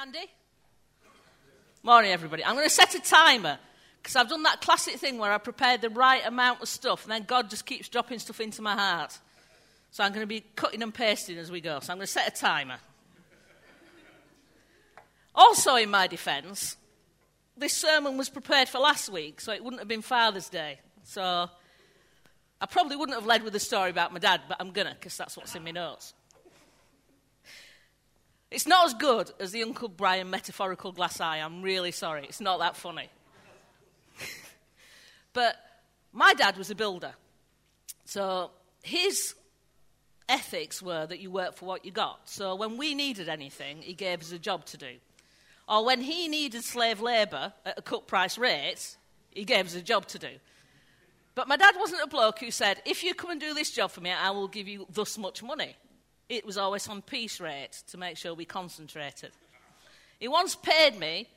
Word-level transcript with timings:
Andy. 0.00 0.26
Morning, 1.82 2.10
everybody. 2.10 2.44
I'm 2.44 2.54
going 2.54 2.66
to 2.66 2.70
set 2.70 2.94
a 2.96 3.00
timer 3.00 3.58
because 4.02 4.16
I've 4.16 4.28
done 4.28 4.42
that 4.42 4.60
classic 4.60 4.94
thing 4.94 5.18
where 5.18 5.30
I 5.30 5.38
prepared 5.38 5.82
the 5.82 5.90
right 5.90 6.24
amount 6.26 6.62
of 6.62 6.68
stuff 6.68 7.04
and 7.04 7.12
then 7.12 7.22
God 7.22 7.48
just 7.48 7.64
keeps 7.64 7.88
dropping 7.88 8.18
stuff 8.18 8.40
into 8.40 8.60
my 8.60 8.74
heart. 8.74 9.16
So 9.92 10.02
I'm 10.02 10.10
going 10.10 10.22
to 10.22 10.26
be 10.26 10.44
cutting 10.56 10.82
and 10.82 10.92
pasting 10.92 11.38
as 11.38 11.50
we 11.50 11.60
go. 11.60 11.78
So 11.80 11.92
I'm 11.92 11.98
going 11.98 12.06
to 12.06 12.12
set 12.12 12.26
a 12.26 12.32
timer. 12.32 12.78
Also, 15.34 15.76
in 15.76 15.90
my 15.90 16.08
defence, 16.08 16.76
this 17.56 17.72
sermon 17.72 18.16
was 18.16 18.28
prepared 18.28 18.68
for 18.68 18.78
last 18.78 19.08
week, 19.10 19.40
so 19.40 19.52
it 19.52 19.62
wouldn't 19.62 19.80
have 19.80 19.88
been 19.88 20.02
Father's 20.02 20.48
Day. 20.48 20.80
So 21.04 21.48
I 22.60 22.66
probably 22.66 22.96
wouldn't 22.96 23.16
have 23.16 23.26
led 23.26 23.44
with 23.44 23.54
a 23.54 23.60
story 23.60 23.90
about 23.90 24.12
my 24.12 24.18
dad, 24.18 24.42
but 24.48 24.56
I'm 24.58 24.72
going 24.72 24.88
to 24.88 24.94
because 24.94 25.16
that's 25.16 25.36
what's 25.36 25.54
in 25.54 25.62
my 25.62 25.70
notes. 25.70 26.14
It's 28.54 28.68
not 28.68 28.86
as 28.86 28.94
good 28.94 29.32
as 29.40 29.50
the 29.50 29.64
Uncle 29.64 29.88
Brian 29.88 30.30
metaphorical 30.30 30.92
glass 30.92 31.20
eye. 31.20 31.38
I'm 31.38 31.60
really 31.60 31.90
sorry. 31.90 32.22
It's 32.22 32.40
not 32.40 32.60
that 32.60 32.76
funny. 32.76 33.08
but 35.32 35.56
my 36.12 36.34
dad 36.34 36.56
was 36.56 36.70
a 36.70 36.76
builder. 36.76 37.14
So 38.04 38.52
his 38.84 39.34
ethics 40.28 40.80
were 40.80 41.04
that 41.04 41.18
you 41.18 41.32
work 41.32 41.56
for 41.56 41.66
what 41.66 41.84
you 41.84 41.90
got. 41.90 42.20
So 42.26 42.54
when 42.54 42.76
we 42.76 42.94
needed 42.94 43.28
anything, 43.28 43.82
he 43.82 43.92
gave 43.92 44.20
us 44.20 44.30
a 44.30 44.38
job 44.38 44.66
to 44.66 44.76
do. 44.76 44.92
Or 45.68 45.84
when 45.84 46.00
he 46.00 46.28
needed 46.28 46.62
slave 46.62 47.00
labour 47.00 47.52
at 47.66 47.76
a 47.76 47.82
cut 47.82 48.06
price 48.06 48.38
rate, 48.38 48.96
he 49.32 49.44
gave 49.44 49.66
us 49.66 49.74
a 49.74 49.82
job 49.82 50.06
to 50.06 50.18
do. 50.20 50.30
But 51.34 51.48
my 51.48 51.56
dad 51.56 51.74
wasn't 51.76 52.04
a 52.04 52.06
bloke 52.06 52.38
who 52.38 52.52
said, 52.52 52.80
if 52.86 53.02
you 53.02 53.14
come 53.14 53.32
and 53.32 53.40
do 53.40 53.52
this 53.52 53.72
job 53.72 53.90
for 53.90 54.00
me, 54.00 54.12
I 54.12 54.30
will 54.30 54.46
give 54.46 54.68
you 54.68 54.86
thus 54.92 55.18
much 55.18 55.42
money. 55.42 55.74
It 56.28 56.46
was 56.46 56.56
always 56.56 56.88
on 56.88 57.02
piece 57.02 57.40
rate 57.40 57.82
to 57.88 57.98
make 57.98 58.16
sure 58.16 58.34
we 58.34 58.44
concentrated. 58.44 59.32
He 60.18 60.28
once 60.28 60.54
paid 60.54 60.98
me 60.98 61.28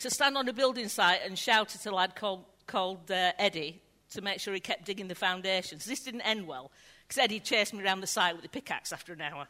to 0.00 0.10
stand 0.10 0.36
on 0.36 0.48
a 0.48 0.52
building 0.52 0.88
site 0.88 1.20
and 1.24 1.38
shout 1.38 1.74
at 1.74 1.86
a 1.86 1.94
lad 1.94 2.16
called, 2.16 2.44
called 2.66 3.10
uh, 3.10 3.32
Eddie 3.38 3.80
to 4.10 4.20
make 4.20 4.40
sure 4.40 4.52
he 4.52 4.60
kept 4.60 4.84
digging 4.84 5.08
the 5.08 5.14
foundations. 5.14 5.84
This 5.84 6.00
didn't 6.00 6.22
end 6.22 6.46
well, 6.46 6.70
because 7.06 7.22
Eddie 7.22 7.40
chased 7.40 7.72
me 7.72 7.84
around 7.84 8.00
the 8.00 8.06
site 8.06 8.34
with 8.34 8.44
a 8.44 8.48
pickaxe 8.48 8.92
after 8.92 9.12
an 9.12 9.20
hour, 9.20 9.46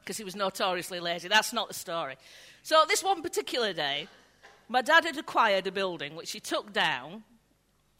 because 0.00 0.16
he 0.16 0.24
was 0.24 0.34
notoriously 0.36 1.00
lazy. 1.00 1.28
That's 1.28 1.52
not 1.52 1.68
the 1.68 1.74
story. 1.74 2.16
So, 2.62 2.84
this 2.88 3.02
one 3.02 3.22
particular 3.22 3.72
day, 3.72 4.08
my 4.68 4.82
dad 4.82 5.04
had 5.04 5.16
acquired 5.16 5.66
a 5.66 5.72
building 5.72 6.14
which 6.16 6.32
he 6.32 6.40
took 6.40 6.72
down, 6.72 7.22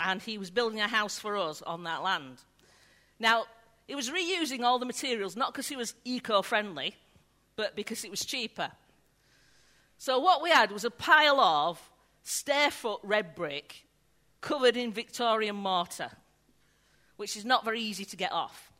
and 0.00 0.20
he 0.20 0.38
was 0.38 0.50
building 0.50 0.80
a 0.80 0.88
house 0.88 1.18
for 1.18 1.36
us 1.36 1.62
on 1.62 1.84
that 1.84 2.02
land. 2.02 2.38
Now, 3.18 3.44
he 3.86 3.94
was 3.94 4.10
reusing 4.10 4.62
all 4.62 4.78
the 4.78 4.86
materials, 4.86 5.36
not 5.36 5.52
because 5.52 5.68
he 5.68 5.76
was 5.76 5.94
eco 6.04 6.42
friendly, 6.42 6.94
but 7.56 7.76
because 7.76 8.04
it 8.04 8.10
was 8.10 8.24
cheaper. 8.24 8.70
So, 9.98 10.18
what 10.18 10.42
we 10.42 10.50
had 10.50 10.70
was 10.70 10.84
a 10.84 10.90
pile 10.90 11.40
of 11.40 11.80
stairfoot 12.24 13.00
red 13.02 13.34
brick 13.34 13.84
covered 14.40 14.76
in 14.76 14.92
Victorian 14.92 15.56
mortar, 15.56 16.10
which 17.16 17.36
is 17.36 17.44
not 17.44 17.64
very 17.64 17.80
easy 17.80 18.04
to 18.06 18.16
get 18.16 18.32
off. 18.32 18.72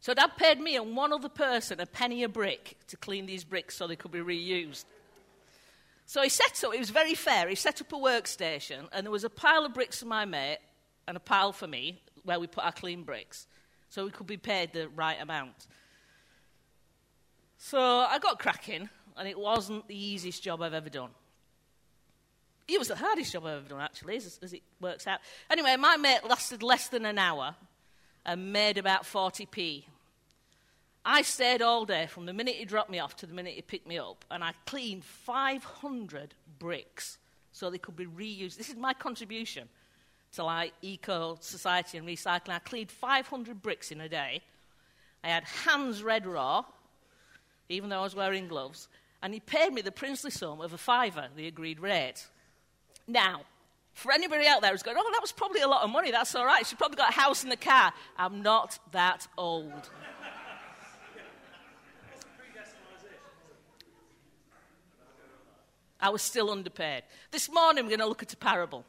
So, 0.00 0.14
Dad 0.14 0.36
paid 0.36 0.60
me 0.60 0.76
and 0.76 0.96
one 0.96 1.12
other 1.12 1.28
person 1.28 1.80
a 1.80 1.86
penny 1.86 2.22
a 2.22 2.28
brick 2.28 2.76
to 2.88 2.96
clean 2.96 3.26
these 3.26 3.44
bricks 3.44 3.76
so 3.76 3.86
they 3.86 3.96
could 3.96 4.10
be 4.10 4.20
reused. 4.20 4.84
So, 6.06 6.22
he 6.22 6.28
set 6.28 6.62
up, 6.64 6.74
it 6.74 6.78
was 6.78 6.90
very 6.90 7.14
fair, 7.14 7.48
he 7.48 7.54
set 7.54 7.80
up 7.80 7.92
a 7.92 7.96
workstation, 7.96 8.88
and 8.92 9.06
there 9.06 9.10
was 9.10 9.24
a 9.24 9.30
pile 9.30 9.64
of 9.64 9.74
bricks 9.74 10.00
for 10.00 10.06
my 10.06 10.24
mate 10.24 10.58
and 11.06 11.16
a 11.16 11.20
pile 11.20 11.52
for 11.52 11.66
me 11.66 12.00
where 12.24 12.38
we 12.38 12.46
put 12.46 12.64
our 12.64 12.72
clean 12.72 13.02
bricks 13.02 13.46
so 13.92 14.06
we 14.06 14.10
could 14.10 14.26
be 14.26 14.38
paid 14.38 14.72
the 14.72 14.88
right 14.88 15.20
amount. 15.20 15.66
So 17.58 17.78
I 17.78 18.18
got 18.18 18.38
cracking, 18.38 18.88
and 19.18 19.28
it 19.28 19.38
wasn't 19.38 19.86
the 19.86 19.94
easiest 19.94 20.42
job 20.42 20.62
I've 20.62 20.72
ever 20.72 20.88
done. 20.88 21.10
It 22.66 22.78
was 22.78 22.88
the 22.88 22.96
hardest 22.96 23.34
job 23.34 23.44
I've 23.44 23.58
ever 23.58 23.68
done, 23.68 23.82
actually, 23.82 24.16
as, 24.16 24.38
as 24.42 24.54
it 24.54 24.62
works 24.80 25.06
out. 25.06 25.20
Anyway, 25.50 25.76
my 25.76 25.98
mate 25.98 26.20
lasted 26.26 26.62
less 26.62 26.88
than 26.88 27.04
an 27.04 27.18
hour 27.18 27.54
and 28.24 28.50
made 28.50 28.78
about 28.78 29.02
40p. 29.02 29.84
I 31.04 31.20
stayed 31.20 31.60
all 31.60 31.84
day 31.84 32.06
from 32.06 32.24
the 32.24 32.32
minute 32.32 32.54
he 32.54 32.64
dropped 32.64 32.88
me 32.88 32.98
off 32.98 33.14
to 33.16 33.26
the 33.26 33.34
minute 33.34 33.52
he 33.52 33.60
picked 33.60 33.86
me 33.86 33.98
up, 33.98 34.24
and 34.30 34.42
I 34.42 34.54
cleaned 34.64 35.04
500 35.04 36.34
bricks 36.58 37.18
so 37.52 37.68
they 37.68 37.76
could 37.76 37.96
be 37.96 38.06
reused. 38.06 38.56
This 38.56 38.70
is 38.70 38.76
my 38.76 38.94
contribution 38.94 39.68
to 40.34 40.44
like 40.44 40.72
eco 40.82 41.36
society 41.40 41.98
and 41.98 42.06
recycling. 42.06 42.50
I 42.50 42.58
cleaned 42.58 42.90
500 42.90 43.62
bricks 43.62 43.92
in 43.92 44.00
a 44.00 44.08
day. 44.08 44.42
I 45.22 45.28
had 45.28 45.44
hands 45.44 46.02
red 46.02 46.26
raw, 46.26 46.64
even 47.68 47.90
though 47.90 48.00
I 48.00 48.02
was 48.02 48.14
wearing 48.14 48.48
gloves, 48.48 48.88
and 49.22 49.32
he 49.32 49.40
paid 49.40 49.72
me 49.72 49.82
the 49.82 49.92
princely 49.92 50.30
sum 50.30 50.60
of 50.60 50.72
a 50.72 50.78
fiver, 50.78 51.28
the 51.36 51.46
agreed 51.46 51.78
rate. 51.78 52.26
Now, 53.06 53.42
for 53.94 54.10
anybody 54.10 54.46
out 54.46 54.62
there 54.62 54.72
who's 54.72 54.82
going, 54.82 54.96
oh, 54.98 55.10
that 55.12 55.20
was 55.20 55.32
probably 55.32 55.60
a 55.60 55.68
lot 55.68 55.82
of 55.82 55.90
money, 55.90 56.10
that's 56.10 56.34
all 56.34 56.46
right. 56.46 56.66
She 56.66 56.76
probably 56.76 56.96
got 56.96 57.10
a 57.10 57.14
house 57.14 57.44
and 57.44 57.52
a 57.52 57.56
car. 57.56 57.92
I'm 58.16 58.42
not 58.42 58.78
that 58.92 59.28
old. 59.36 59.90
I 66.00 66.08
was 66.10 66.20
still 66.20 66.50
underpaid. 66.50 67.04
This 67.30 67.48
morning, 67.48 67.84
we're 67.84 67.90
going 67.90 68.00
to 68.00 68.06
look 68.06 68.24
at 68.24 68.32
a 68.32 68.36
parable 68.36 68.84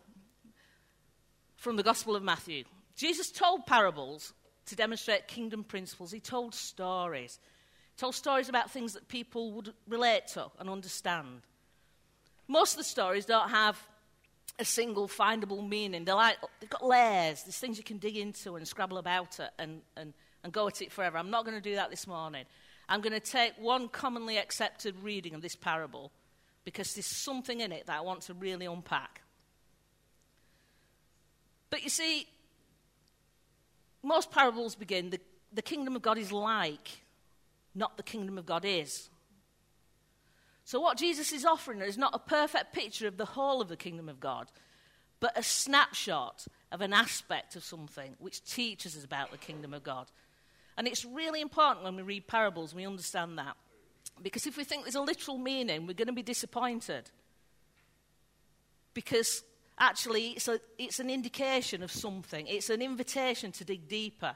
from 1.64 1.78
the 1.78 1.84
Gospel 1.84 2.14
of 2.14 2.22
Matthew. 2.22 2.66
Jesus 2.98 3.32
told 3.32 3.66
parables 3.66 4.34
to 4.66 4.76
demonstrate 4.76 5.30
kingdom 5.30 5.64
principles. 5.64 6.12
He 6.12 6.20
told 6.20 6.54
stories. 6.54 7.40
He 7.96 7.98
told 7.98 8.16
stories 8.16 8.50
about 8.50 8.70
things 8.70 8.92
that 8.94 9.08
people 9.08 9.54
would 9.54 9.74
relate 9.88 10.28
to 10.34 10.48
and 10.60 10.70
understand. 10.70 11.44
Most 12.50 12.74
of 12.74 12.80
the 12.80 12.84
stories 12.84 13.26
don't 13.26 13.50
have 13.50 13.82
a 14.60 14.66
single 14.66 15.08
findable 15.08 15.68
meaning. 15.68 16.04
They're 16.04 16.16
like, 16.16 16.36
they've 16.60 16.70
got 16.70 16.86
layers. 16.86 17.44
There's 17.44 17.58
things 17.58 17.78
you 17.78 17.84
can 17.86 17.98
dig 17.98 18.18
into 18.18 18.58
and 18.58 18.68
scrabble 18.68 18.98
about 18.98 19.40
it 19.40 19.52
and, 19.58 19.82
and, 19.96 20.14
and 20.44 20.52
go 20.52 20.68
at 20.68 20.82
it 20.82 20.92
forever. 20.92 21.18
I'm 21.18 21.32
not 21.32 21.46
going 21.46 21.56
to 21.56 21.62
do 21.62 21.76
that 21.76 21.90
this 21.90 22.08
morning. 22.08 22.44
I'm 22.90 23.00
going 23.00 23.14
to 23.14 23.22
take 23.22 23.54
one 23.58 23.88
commonly 23.88 24.38
accepted 24.38 25.02
reading 25.02 25.34
of 25.34 25.42
this 25.42 25.56
parable 25.56 26.12
because 26.66 26.94
there's 26.94 27.06
something 27.06 27.62
in 27.62 27.72
it 27.72 27.86
that 27.86 27.98
I 27.98 28.02
want 28.02 28.24
to 28.24 28.34
really 28.34 28.66
unpack. 28.66 29.23
But 31.74 31.82
you 31.82 31.90
see, 31.90 32.28
most 34.04 34.30
parables 34.30 34.76
begin 34.76 35.10
the, 35.10 35.20
the 35.52 35.64
kingdom 35.64 35.96
of 35.96 36.04
God 36.04 36.20
is 36.20 36.32
like, 36.32 37.02
not 37.74 37.98
the 37.98 38.04
kingdom 38.04 38.38
of 38.38 38.46
God 38.46 38.64
is. 38.64 39.10
So, 40.66 40.80
what 40.80 41.00
Jesus 41.00 41.32
is 41.32 41.46
offering 41.46 41.82
is 41.82 41.98
not 41.98 42.14
a 42.14 42.20
perfect 42.20 42.74
picture 42.74 43.08
of 43.08 43.18
the 43.18 43.26
whole 43.26 43.60
of 43.60 43.70
the 43.70 43.76
kingdom 43.76 44.08
of 44.08 44.20
God, 44.20 44.52
but 45.20 45.36
a 45.36 45.42
snapshot 45.42 46.46
of 46.72 46.82
an 46.82 46.94
aspect 46.94 47.56
of 47.56 47.64
something 47.64 48.14
which 48.20 48.46
teaches 48.46 48.96
us 48.96 49.04
about 49.04 49.32
the 49.32 49.40
kingdom 49.40 49.74
of 49.74 49.82
God. 49.82 50.12
And 50.78 50.88
it's 50.88 51.04
really 51.04 51.42
important 51.42 51.86
when 51.86 51.96
we 51.96 52.04
read 52.04 52.28
parables, 52.28 52.76
we 52.76 52.86
understand 52.86 53.40
that. 53.40 53.58
Because 54.22 54.46
if 54.46 54.58
we 54.58 54.64
think 54.64 54.84
there's 54.84 54.94
a 54.94 55.02
literal 55.02 55.40
meaning, 55.40 55.88
we're 55.88 55.96
going 55.96 56.06
to 56.06 56.14
be 56.14 56.22
disappointed. 56.22 57.10
Because 58.94 59.42
Actually, 59.84 60.30
it's, 60.30 60.48
a, 60.48 60.62
it's 60.78 61.02
an 61.02 61.10
indication 61.10 61.84
of 61.84 61.92
something, 61.92 62.48
it's 62.48 62.70
an 62.70 62.82
invitation 62.82 63.52
to 63.52 63.66
dig 63.66 63.90
deeper. 63.90 64.34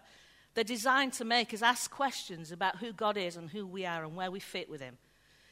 They're 0.53 0.65
designed 0.65 1.13
to 1.13 1.23
make 1.23 1.53
us 1.53 1.61
ask 1.61 1.89
questions 1.89 2.51
about 2.51 2.79
who 2.79 2.91
God 2.91 3.15
is 3.15 3.37
and 3.37 3.49
who 3.49 3.65
we 3.65 3.85
are 3.85 4.03
and 4.03 4.13
where 4.13 4.29
we 4.29 4.41
fit 4.41 4.69
with 4.69 4.81
Him. 4.81 4.97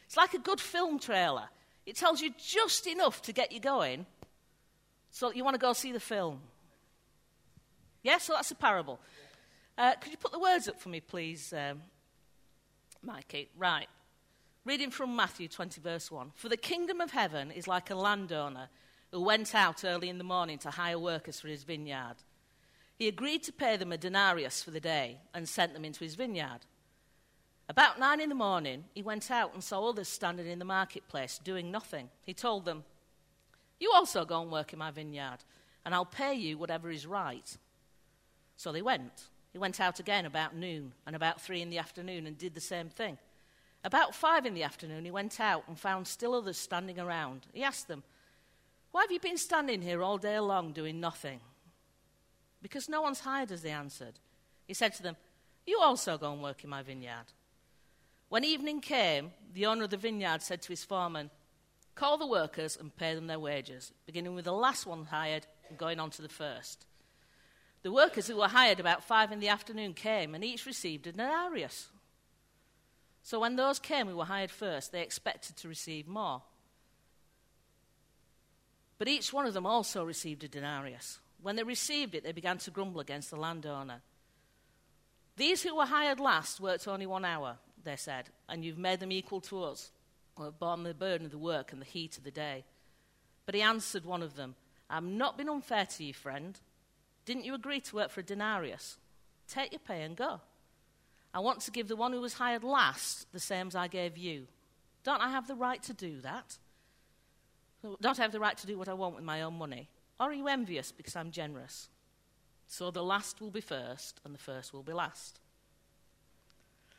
It's 0.06 0.17
like 0.17 0.33
a 0.33 0.39
good 0.39 0.59
film 0.59 1.00
trailer. 1.00 1.47
It 1.85 1.95
tells 1.95 2.22
you 2.22 2.33
just 2.38 2.88
enough 2.88 3.22
to 3.22 3.31
get 3.31 3.53
you 3.53 3.61
going 3.61 4.06
so 5.11 5.31
you 5.31 5.45
want 5.45 5.53
to 5.53 5.59
go 5.59 5.72
see 5.72 5.94
the 5.94 6.01
film. 6.01 6.41
Yeah, 8.03 8.17
so 8.17 8.33
that's 8.33 8.51
a 8.51 8.56
parable. 8.56 9.00
Uh, 9.77 9.94
could 9.94 10.12
you 10.12 10.17
put 10.17 10.33
the 10.33 10.39
words 10.39 10.67
up 10.67 10.81
for 10.81 10.89
me, 10.89 11.00
please, 11.00 11.53
um, 11.53 11.81
Mikey? 13.01 13.47
Right. 13.57 13.88
Reading 14.65 14.91
from 14.91 15.15
Matthew 15.15 15.48
20, 15.48 15.80
verse 15.80 16.12
1. 16.12 16.33
For 16.36 16.50
the 16.50 16.57
kingdom 16.57 17.00
of 17.00 17.12
heaven 17.12 17.50
is 17.50 17.65
like 17.65 17.89
a 17.89 17.95
landowner 17.95 18.68
who 19.15 19.21
went 19.21 19.56
out 19.56 19.85
early 19.85 20.09
in 20.09 20.17
the 20.17 20.25
morning 20.25 20.57
to 20.57 20.69
hire 20.69 21.00
workers 21.00 21.39
for 21.39 21.47
his 21.47 21.63
vineyard. 21.63 22.15
He 22.97 23.07
agreed 23.07 23.44
to 23.44 23.53
pay 23.53 23.77
them 23.77 23.94
a 23.94 23.97
denarius 23.97 24.62
for 24.62 24.71
the 24.71 24.81
day 24.81 25.21
and 25.33 25.47
sent 25.47 25.73
them 25.73 25.85
into 25.85 26.03
his 26.03 26.15
vineyard. 26.15 26.65
About 27.69 27.97
nine 27.97 28.19
in 28.19 28.27
the 28.27 28.35
morning, 28.35 28.83
he 28.94 29.01
went 29.01 29.31
out 29.31 29.53
and 29.53 29.63
saw 29.63 29.88
others 29.88 30.09
standing 30.09 30.47
in 30.47 30.59
the 30.59 30.65
marketplace 30.65 31.39
doing 31.41 31.71
nothing. 31.71 32.09
He 32.25 32.33
told 32.33 32.65
them, 32.65 32.83
You 33.79 33.94
also 33.95 34.25
go 34.25 34.41
and 34.41 34.51
work 34.51 34.73
in 34.73 34.79
my 34.79 34.91
vineyard, 34.91 35.38
and 35.85 35.95
I'll 35.95 36.03
pay 36.03 36.33
you 36.33 36.57
whatever 36.57 36.91
is 36.91 37.07
right. 37.07 37.57
So 38.57 38.73
they 38.73 38.81
went. 38.81 39.29
He 39.53 39.59
went 39.59 39.79
out 39.79 40.01
again 40.01 40.25
about 40.25 40.57
noon 40.57 40.91
and 41.07 41.15
about 41.15 41.39
three 41.39 41.62
in 41.62 41.69
the 41.69 41.79
afternoon 41.79 42.27
and 42.27 42.38
did 42.38 42.53
the 42.53 42.59
same 42.59 42.89
thing. 42.89 43.17
About 43.81 44.13
five 44.13 44.45
in 44.45 44.56
the 44.56 44.63
afternoon, 44.63 45.06
he 45.06 45.12
went 45.12 45.39
out 45.39 45.63
and 45.69 45.79
found 45.79 46.06
still 46.06 46.33
others 46.33 46.57
standing 46.57 47.00
around. 47.00 47.47
He 47.53 47.63
asked 47.63 47.88
them, 47.88 48.03
why 48.95 49.01
have 49.01 49.12
you 49.12 49.19
been 49.19 49.38
standing 49.38 49.81
here 49.81 50.01
all 50.01 50.18
day 50.18 50.39
long 50.39 50.71
doing 50.71 51.01
nothing? 51.01 51.42
Because 52.62 52.88
no 52.88 53.01
one's 53.01 53.19
hired 53.19 53.51
us, 53.51 53.59
they 53.59 53.71
answered. 53.71 54.13
He 54.68 54.74
said 54.74 54.94
to 54.94 55.03
them, 55.03 55.18
You 55.65 55.81
also 55.81 56.18
go 56.18 56.31
and 56.31 56.42
work 56.42 56.63
in 56.63 56.69
my 56.69 56.81
vineyard. 56.81 57.25
When 58.30 58.45
evening 58.45 58.80
came, 58.80 59.31
the 59.53 59.65
owner 59.65 59.83
of 59.83 59.89
the 59.89 59.97
vineyard 59.97 60.42
said 60.42 60.62
to 60.62 60.69
his 60.69 60.86
foreman, 60.86 61.30
Call 61.94 62.18
the 62.18 62.25
workers 62.25 62.77
and 62.80 62.95
pay 62.95 63.13
them 63.15 63.27
their 63.27 63.38
wages, 63.38 63.92
beginning 64.06 64.33
with 64.33 64.45
the 64.45 64.53
last 64.53 64.86
one 64.86 65.03
hired 65.03 65.45
and 65.68 65.77
going 65.77 66.00
on 66.00 66.09
to 66.12 66.21
the 66.21 66.30
first. 66.30 66.86
The 67.83 67.91
workers 67.91 68.27
who 68.27 68.38
were 68.38 68.48
hired 68.48 68.80
about 68.80 69.03
five 69.03 69.30
in 69.33 69.41
the 69.41 69.50
afternoon 69.50 69.94
came, 69.94 70.33
and 70.33 70.41
each 70.41 70.65
received 70.65 71.06
a 71.06 71.12
denarius. 71.12 71.89
So 73.24 73.41
when 73.41 73.57
those 73.57 73.77
came 73.77 74.07
who 74.07 74.15
were 74.15 74.24
hired 74.24 74.51
first, 74.51 74.94
they 74.94 75.01
expected 75.01 75.57
to 75.57 75.68
receive 75.68 76.07
more. 76.07 76.44
But 78.97 79.07
each 79.07 79.33
one 79.33 79.45
of 79.45 79.53
them 79.53 79.65
also 79.65 80.03
received 80.03 80.44
a 80.44 80.47
denarius. 80.47 81.19
When 81.42 81.56
they 81.56 81.63
received 81.63 82.15
it, 82.15 82.24
they 82.24 82.31
began 82.31 82.57
to 82.59 82.71
grumble 82.71 83.01
against 83.01 83.30
the 83.30 83.36
landowner. 83.36 84.01
These 85.38 85.63
who 85.63 85.75
were 85.75 85.86
hired 85.86 86.19
last 86.19 86.62
worked 86.62 86.88
only 86.88 87.06
one 87.06 87.25
hour, 87.25 87.57
they 87.83 87.97
said, 87.97 88.30
and 88.47 88.63
you've 88.63 88.77
made 88.77 89.01
them 89.01 89.12
equal 89.12 89.42
to 89.42 89.63
us, 89.63 89.92
who 90.38 90.44
have 90.44 90.59
borne 90.59 90.83
the 90.83 90.94
burden 90.94 91.25
of 91.25 91.31
the 91.31 91.38
work 91.38 91.71
and 91.71 91.81
the 91.81 91.86
heat 91.86 92.18
of 92.18 92.24
the 92.24 92.31
day. 92.31 92.63
But 93.45 93.56
he 93.56 93.62
answered 93.62 94.06
one 94.06 94.24
of 94.24 94.36
them, 94.36 94.56
I've 94.89 95.03
not 95.03 95.38
been 95.38 95.50
unfair 95.50 95.86
to 95.86 96.03
you, 96.03 96.13
friend. 96.13 96.59
Didn't 97.25 97.45
you 97.45 97.53
agree 97.53 97.81
to 97.81 97.95
work 97.95 98.12
for 98.12 98.21
a 98.21 98.24
denarius? 98.24 98.98
Take 99.48 99.71
your 99.71 99.80
pay 99.80 100.03
and 100.03 100.15
go. 100.15 100.41
I 101.33 101.39
want 101.39 101.59
to 101.62 101.71
give 101.71 101.88
the 101.88 101.95
one 101.95 102.13
who 102.13 102.21
was 102.21 102.36
hired 102.36 102.63
last 102.63 103.31
the 103.33 103.39
same 103.39 103.68
as 103.68 103.75
I 103.75 103.88
gave 103.88 104.18
you. 104.18 104.48
Don't 105.03 105.21
I 105.21 105.30
have 105.30 105.48
the 105.48 105.56
right 105.56 105.83
to 105.83 105.94
do 105.94 106.21
that? 106.21 106.57
Don't 108.02 108.20
I 108.20 108.24
have 108.24 108.32
the 108.32 108.40
right 108.40 108.58
to 108.58 108.68
do 108.68 108.78
what 108.78 108.90
I 108.90 108.94
want 108.94 109.16
with 109.16 109.24
my 109.24 109.42
own 109.42 109.58
money? 109.58 109.90
Or 110.20 110.28
are 110.28 110.34
you 110.34 110.48
envious 110.48 110.92
because 110.92 111.16
I'm 111.16 111.32
generous? 111.32 111.90
So 112.68 112.92
the 112.92 113.04
last 113.04 113.42
will 113.42 113.52
be 113.52 113.62
first, 113.62 114.20
and 114.26 114.34
the 114.34 114.40
first 114.40 114.74
will 114.74 114.84
be 114.84 114.94
last. 114.94 115.40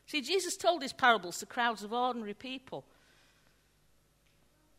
See, 0.07 0.21
Jesus 0.21 0.57
told 0.57 0.83
his 0.83 0.93
parables 0.93 1.39
to 1.39 1.47
crowds 1.47 1.83
of 1.83 1.93
ordinary 1.93 2.35
people. 2.35 2.85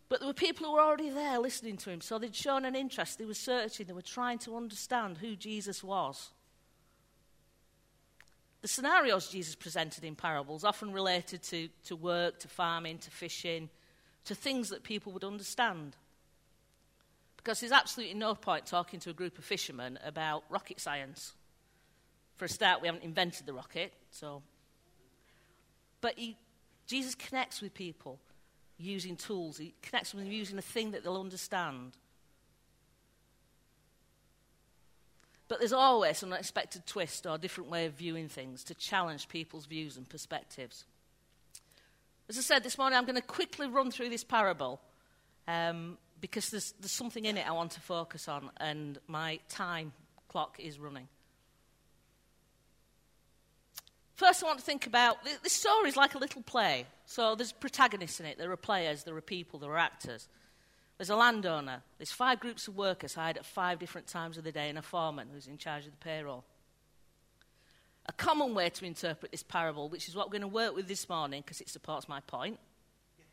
But 0.09 0.19
there 0.19 0.27
were 0.27 0.33
people 0.33 0.65
who 0.65 0.73
were 0.73 0.81
already 0.81 1.09
there 1.09 1.37
listening 1.39 1.75
to 1.77 1.89
him, 1.89 1.99
so 1.99 2.17
they'd 2.17 2.33
shown 2.33 2.63
an 2.63 2.75
interest. 2.75 3.17
They 3.17 3.25
were 3.25 3.33
searching, 3.33 3.87
they 3.87 3.93
were 3.93 4.01
trying 4.01 4.39
to 4.39 4.55
understand 4.55 5.17
who 5.17 5.35
Jesus 5.35 5.83
was. 5.83 6.31
The 8.61 8.69
scenarios 8.69 9.29
Jesus 9.29 9.55
presented 9.55 10.03
in 10.03 10.15
parables 10.15 10.63
often 10.63 10.93
related 10.93 11.43
to, 11.43 11.67
to 11.85 11.95
work, 11.95 12.39
to 12.39 12.47
farming, 12.47 12.99
to 12.99 13.11
fishing, 13.11 13.69
to 14.27 14.35
things 14.35 14.69
that 14.69 14.83
people 14.83 15.11
would 15.13 15.23
understand. 15.23 15.95
Because 17.37 17.61
there's 17.61 17.71
absolutely 17.71 18.15
no 18.15 18.35
point 18.35 18.65
talking 18.65 18.99
to 19.01 19.09
a 19.09 19.13
group 19.13 19.37
of 19.37 19.45
fishermen 19.45 19.97
about 20.05 20.43
rocket 20.49 20.81
science. 20.81 21.33
For 22.35 22.45
a 22.45 22.49
start, 22.49 22.81
we 22.81 22.87
haven't 22.87 23.03
invented 23.03 23.45
the 23.45 23.53
rocket, 23.53 23.93
so. 24.11 24.43
But 26.01 26.15
he, 26.17 26.37
Jesus 26.87 27.15
connects 27.15 27.61
with 27.61 27.73
people 27.73 28.19
using 28.77 29.15
tools, 29.15 29.57
he 29.57 29.73
connects 29.81 30.13
with 30.13 30.23
them 30.23 30.31
using 30.31 30.57
a 30.57 30.61
thing 30.61 30.91
that 30.91 31.03
they'll 31.03 31.19
understand. 31.19 31.93
But 35.47 35.59
there's 35.59 35.73
always 35.73 36.21
an 36.21 36.33
unexpected 36.33 36.85
twist 36.85 37.25
or 37.25 37.35
a 37.35 37.37
different 37.37 37.69
way 37.69 37.85
of 37.85 37.93
viewing 37.93 38.27
things 38.27 38.65
to 38.65 38.75
challenge 38.75 39.29
people's 39.29 39.65
views 39.65 39.95
and 39.95 40.07
perspectives. 40.07 40.83
As 42.29 42.37
I 42.37 42.41
said 42.41 42.63
this 42.63 42.77
morning, 42.77 42.97
I'm 42.97 43.05
going 43.05 43.15
to 43.15 43.21
quickly 43.21 43.67
run 43.67 43.89
through 43.89 44.09
this 44.09 44.23
parable 44.23 44.81
um, 45.47 45.97
because 46.19 46.49
there's, 46.49 46.73
there's 46.79 46.91
something 46.91 47.23
in 47.23 47.37
it 47.37 47.47
I 47.47 47.53
want 47.53 47.71
to 47.71 47.79
focus 47.79 48.27
on, 48.27 48.49
and 48.57 48.97
my 49.07 49.39
time 49.47 49.93
clock 50.27 50.57
is 50.59 50.77
running. 50.77 51.07
First, 54.15 54.43
I 54.43 54.47
want 54.47 54.59
to 54.59 54.65
think 54.65 54.87
about 54.87 55.17
this 55.43 55.53
story 55.53 55.87
is 55.87 55.95
like 55.95 56.15
a 56.15 56.17
little 56.17 56.41
play. 56.41 56.87
So 57.05 57.35
there's 57.35 57.51
protagonists 57.51 58.19
in 58.19 58.25
it. 58.25 58.37
There 58.37 58.51
are 58.51 58.57
players, 58.57 59.03
there 59.03 59.15
are 59.15 59.21
people, 59.21 59.59
there 59.59 59.71
are 59.71 59.77
actors. 59.77 60.27
There's 60.97 61.11
a 61.11 61.15
landowner. 61.15 61.83
There's 61.99 62.11
five 62.11 62.39
groups 62.39 62.67
of 62.67 62.75
workers 62.75 63.13
hired 63.13 63.37
at 63.37 63.45
five 63.45 63.79
different 63.79 64.07
times 64.07 64.37
of 64.37 64.43
the 64.43 64.51
day, 64.51 64.67
and 64.67 64.77
a 64.77 64.81
foreman 64.81 65.29
who's 65.31 65.47
in 65.47 65.57
charge 65.57 65.85
of 65.85 65.91
the 65.91 65.97
payroll. 65.97 66.43
A 68.09 68.13
common 68.13 68.53
way 68.55 68.69
to 68.69 68.85
interpret 68.85 69.31
this 69.31 69.43
parable, 69.43 69.89
which 69.89 70.07
is 70.07 70.15
what 70.15 70.27
we're 70.27 70.39
going 70.39 70.41
to 70.41 70.47
work 70.47 70.75
with 70.75 70.87
this 70.87 71.09
morning 71.09 71.41
because 71.41 71.61
it 71.61 71.69
supports 71.69 72.07
my 72.07 72.19
point. 72.21 72.59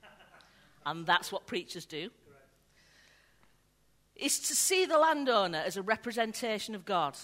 and 0.86 1.06
that's 1.06 1.30
what 1.30 1.46
preachers 1.46 1.86
do, 1.86 2.10
is 4.16 4.38
to 4.40 4.54
see 4.54 4.84
the 4.84 4.98
landowner 4.98 5.62
as 5.64 5.76
a 5.76 5.82
representation 5.82 6.74
of 6.74 6.84
God 6.84 7.16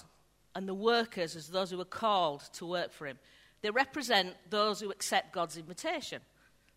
and 0.54 0.68
the 0.68 0.74
workers 0.74 1.36
as 1.36 1.48
those 1.48 1.70
who 1.70 1.80
are 1.80 1.84
called 1.84 2.42
to 2.54 2.66
work 2.66 2.92
for 2.92 3.06
him. 3.06 3.18
They 3.62 3.70
represent 3.70 4.34
those 4.48 4.80
who 4.80 4.90
accept 4.90 5.32
God's 5.32 5.56
invitation. 5.56 6.22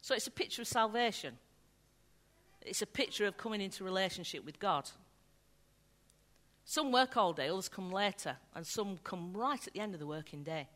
So 0.02 0.14
it's 0.14 0.28
a 0.28 0.31
picture 0.31 0.62
of 0.62 0.68
salvation. 0.68 1.38
It's 2.62 2.81
a 2.81 2.88
picture 2.88 3.25
of 3.25 3.38
coming 3.38 3.62
into 3.62 3.84
relationship 3.84 4.46
with 4.46 4.60
God. 4.60 4.90
Some 6.65 6.92
work 6.92 7.18
all 7.18 7.33
day, 7.33 7.50
others 7.50 7.69
come 7.69 7.92
later, 7.92 8.38
and 8.56 8.65
some 8.65 8.98
come 9.04 9.33
right 9.33 9.65
at 9.65 9.74
the 9.74 9.80
end 9.80 9.94
of 9.94 10.00
the 10.00 10.07
working 10.07 10.44
day. 10.44 10.68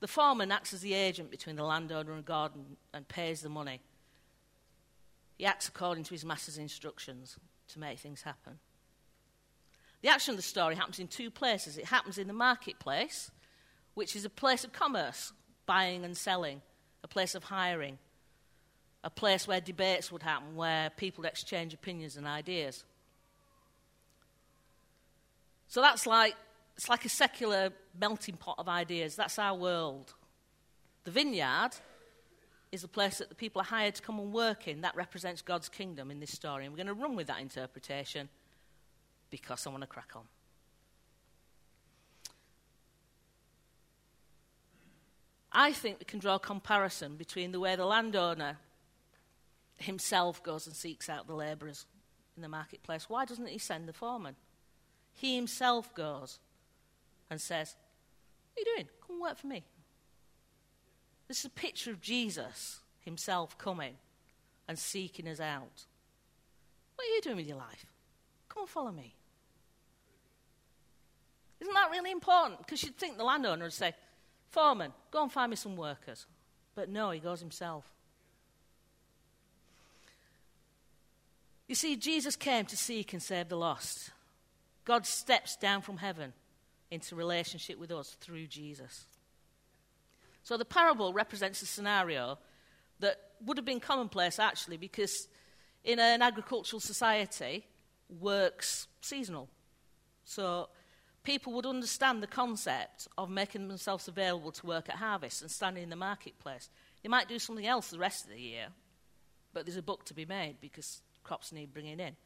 The 0.00 0.08
foreman 0.08 0.50
acts 0.50 0.72
as 0.72 0.80
the 0.80 0.94
agent 0.94 1.30
between 1.30 1.56
the 1.56 1.64
landowner 1.64 2.12
and 2.12 2.28
and, 2.28 2.76
and 2.92 3.08
pays 3.08 3.42
the 3.42 3.48
money. 3.48 3.80
He 5.38 5.44
acts 5.44 5.68
according 5.68 6.04
to 6.04 6.10
his 6.10 6.24
master's 6.24 6.58
instructions 6.58 7.38
to 7.68 7.78
make 7.78 7.98
things 7.98 8.22
happen. 8.22 8.58
The 10.02 10.08
action 10.08 10.32
of 10.32 10.36
the 10.36 10.42
story 10.42 10.74
happens 10.74 10.98
in 10.98 11.06
two 11.06 11.30
places. 11.30 11.78
It 11.78 11.84
happens 11.84 12.18
in 12.18 12.26
the 12.26 12.32
marketplace, 12.32 13.30
which 13.94 14.16
is 14.16 14.24
a 14.24 14.30
place 14.30 14.64
of 14.64 14.72
commerce, 14.72 15.32
buying 15.66 16.04
and 16.04 16.16
selling, 16.16 16.60
a 17.04 17.08
place 17.08 17.34
of 17.34 17.44
hiring, 17.44 17.98
a 19.04 19.10
place 19.10 19.46
where 19.46 19.60
debates 19.60 20.10
would 20.10 20.22
happen, 20.22 20.56
where 20.56 20.90
people 20.90 21.24
exchange 21.24 21.74
opinions 21.74 22.16
and 22.16 22.26
ideas. 22.26 22.84
So 25.72 25.80
that's 25.80 26.06
like, 26.06 26.36
it's 26.76 26.90
like 26.90 27.06
a 27.06 27.08
secular 27.08 27.70
melting 27.98 28.36
pot 28.36 28.56
of 28.58 28.68
ideas. 28.68 29.16
That's 29.16 29.38
our 29.38 29.56
world. 29.56 30.12
The 31.04 31.10
vineyard 31.10 31.70
is 32.70 32.82
the 32.82 32.88
place 32.88 33.16
that 33.16 33.30
the 33.30 33.34
people 33.34 33.62
are 33.62 33.64
hired 33.64 33.94
to 33.94 34.02
come 34.02 34.18
and 34.18 34.34
work 34.34 34.68
in. 34.68 34.82
That 34.82 34.94
represents 34.94 35.40
God's 35.40 35.70
kingdom 35.70 36.10
in 36.10 36.20
this 36.20 36.30
story. 36.30 36.66
And 36.66 36.74
we're 36.74 36.84
going 36.84 36.94
to 36.94 37.02
run 37.02 37.16
with 37.16 37.28
that 37.28 37.40
interpretation 37.40 38.28
because 39.30 39.66
I 39.66 39.70
want 39.70 39.80
to 39.80 39.86
crack 39.86 40.10
on. 40.14 40.24
I 45.52 45.72
think 45.72 46.00
we 46.00 46.04
can 46.04 46.18
draw 46.18 46.34
a 46.34 46.38
comparison 46.38 47.16
between 47.16 47.50
the 47.50 47.60
way 47.60 47.76
the 47.76 47.86
landowner 47.86 48.58
himself 49.78 50.42
goes 50.42 50.66
and 50.66 50.76
seeks 50.76 51.08
out 51.08 51.26
the 51.26 51.34
labourers 51.34 51.86
in 52.36 52.42
the 52.42 52.48
marketplace. 52.48 53.08
Why 53.08 53.24
doesn't 53.24 53.48
he 53.48 53.56
send 53.56 53.88
the 53.88 53.94
foreman? 53.94 54.36
He 55.14 55.36
himself 55.36 55.94
goes 55.94 56.38
and 57.30 57.40
says, 57.40 57.74
What 58.54 58.66
are 58.66 58.70
you 58.70 58.76
doing? 58.76 58.88
Come 59.06 59.20
work 59.20 59.38
for 59.38 59.46
me. 59.46 59.64
This 61.28 61.40
is 61.40 61.44
a 61.46 61.50
picture 61.50 61.90
of 61.90 62.00
Jesus 62.00 62.80
himself 63.00 63.56
coming 63.58 63.94
and 64.68 64.78
seeking 64.78 65.28
us 65.28 65.40
out. 65.40 65.84
What 66.94 67.06
are 67.06 67.14
you 67.14 67.20
doing 67.22 67.36
with 67.36 67.46
your 67.46 67.56
life? 67.56 67.86
Come 68.48 68.64
and 68.64 68.70
follow 68.70 68.92
me. 68.92 69.14
Isn't 71.60 71.74
that 71.74 71.90
really 71.90 72.10
important? 72.10 72.58
Because 72.58 72.82
you'd 72.82 72.96
think 72.96 73.16
the 73.16 73.24
landowner 73.24 73.64
would 73.64 73.72
say, 73.72 73.94
Foreman, 74.50 74.92
go 75.10 75.22
and 75.22 75.32
find 75.32 75.50
me 75.50 75.56
some 75.56 75.76
workers. 75.76 76.26
But 76.74 76.88
no, 76.88 77.10
he 77.10 77.20
goes 77.20 77.40
himself. 77.40 77.84
You 81.68 81.74
see, 81.74 81.96
Jesus 81.96 82.36
came 82.36 82.66
to 82.66 82.76
seek 82.76 83.12
and 83.12 83.22
save 83.22 83.48
the 83.48 83.56
lost. 83.56 84.10
God 84.84 85.06
steps 85.06 85.56
down 85.56 85.82
from 85.82 85.98
heaven 85.98 86.32
into 86.90 87.16
relationship 87.16 87.78
with 87.78 87.90
us 87.90 88.16
through 88.20 88.46
Jesus. 88.46 89.06
So 90.42 90.56
the 90.56 90.64
parable 90.64 91.12
represents 91.12 91.62
a 91.62 91.66
scenario 91.66 92.38
that 93.00 93.16
would 93.44 93.56
have 93.56 93.64
been 93.64 93.80
commonplace 93.80 94.38
actually 94.38 94.76
because 94.76 95.28
in 95.84 95.98
an 95.98 96.22
agricultural 96.22 96.80
society, 96.80 97.64
work's 98.20 98.86
seasonal. 99.00 99.48
So 100.24 100.68
people 101.24 101.52
would 101.54 101.66
understand 101.66 102.22
the 102.22 102.26
concept 102.26 103.08
of 103.16 103.30
making 103.30 103.68
themselves 103.68 104.08
available 104.08 104.52
to 104.52 104.66
work 104.66 104.88
at 104.88 104.96
harvest 104.96 105.42
and 105.42 105.50
standing 105.50 105.82
in 105.82 105.90
the 105.90 105.96
marketplace. 105.96 106.70
They 107.02 107.08
might 107.08 107.28
do 107.28 107.38
something 107.38 107.66
else 107.66 107.88
the 107.88 107.98
rest 107.98 108.24
of 108.24 108.30
the 108.30 108.40
year, 108.40 108.66
but 109.52 109.64
there's 109.64 109.76
a 109.76 109.82
book 109.82 110.04
to 110.06 110.14
be 110.14 110.24
made 110.24 110.56
because 110.60 111.00
crops 111.24 111.52
need 111.52 111.72
bringing 111.72 112.00
in. 112.00 112.16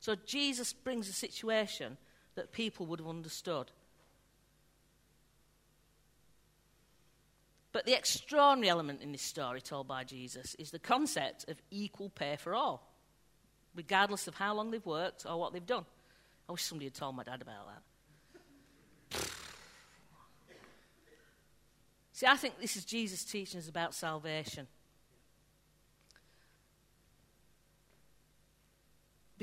So 0.00 0.14
Jesus 0.14 0.72
brings 0.72 1.08
a 1.08 1.12
situation 1.12 1.96
that 2.34 2.52
people 2.52 2.86
would 2.86 3.00
have 3.00 3.08
understood. 3.08 3.70
But 7.72 7.84
the 7.84 7.94
extraordinary 7.94 8.70
element 8.70 9.02
in 9.02 9.12
this 9.12 9.22
story 9.22 9.60
told 9.60 9.86
by 9.86 10.04
Jesus 10.04 10.54
is 10.54 10.70
the 10.70 10.78
concept 10.78 11.48
of 11.48 11.60
equal 11.70 12.08
pay 12.08 12.36
for 12.36 12.54
all, 12.54 12.90
regardless 13.74 14.28
of 14.28 14.34
how 14.34 14.54
long 14.54 14.70
they've 14.70 14.86
worked 14.86 15.26
or 15.28 15.38
what 15.38 15.52
they've 15.52 15.66
done. 15.66 15.84
I 16.48 16.52
wish 16.52 16.62
somebody 16.62 16.86
had 16.86 16.94
told 16.94 17.16
my 17.16 17.24
dad 17.24 17.42
about 17.42 17.68
that. 19.10 19.20
See, 22.12 22.26
I 22.26 22.36
think 22.36 22.58
this 22.58 22.76
is 22.76 22.86
Jesus 22.86 23.24
teaching 23.24 23.60
us 23.60 23.68
about 23.68 23.94
salvation. 23.94 24.68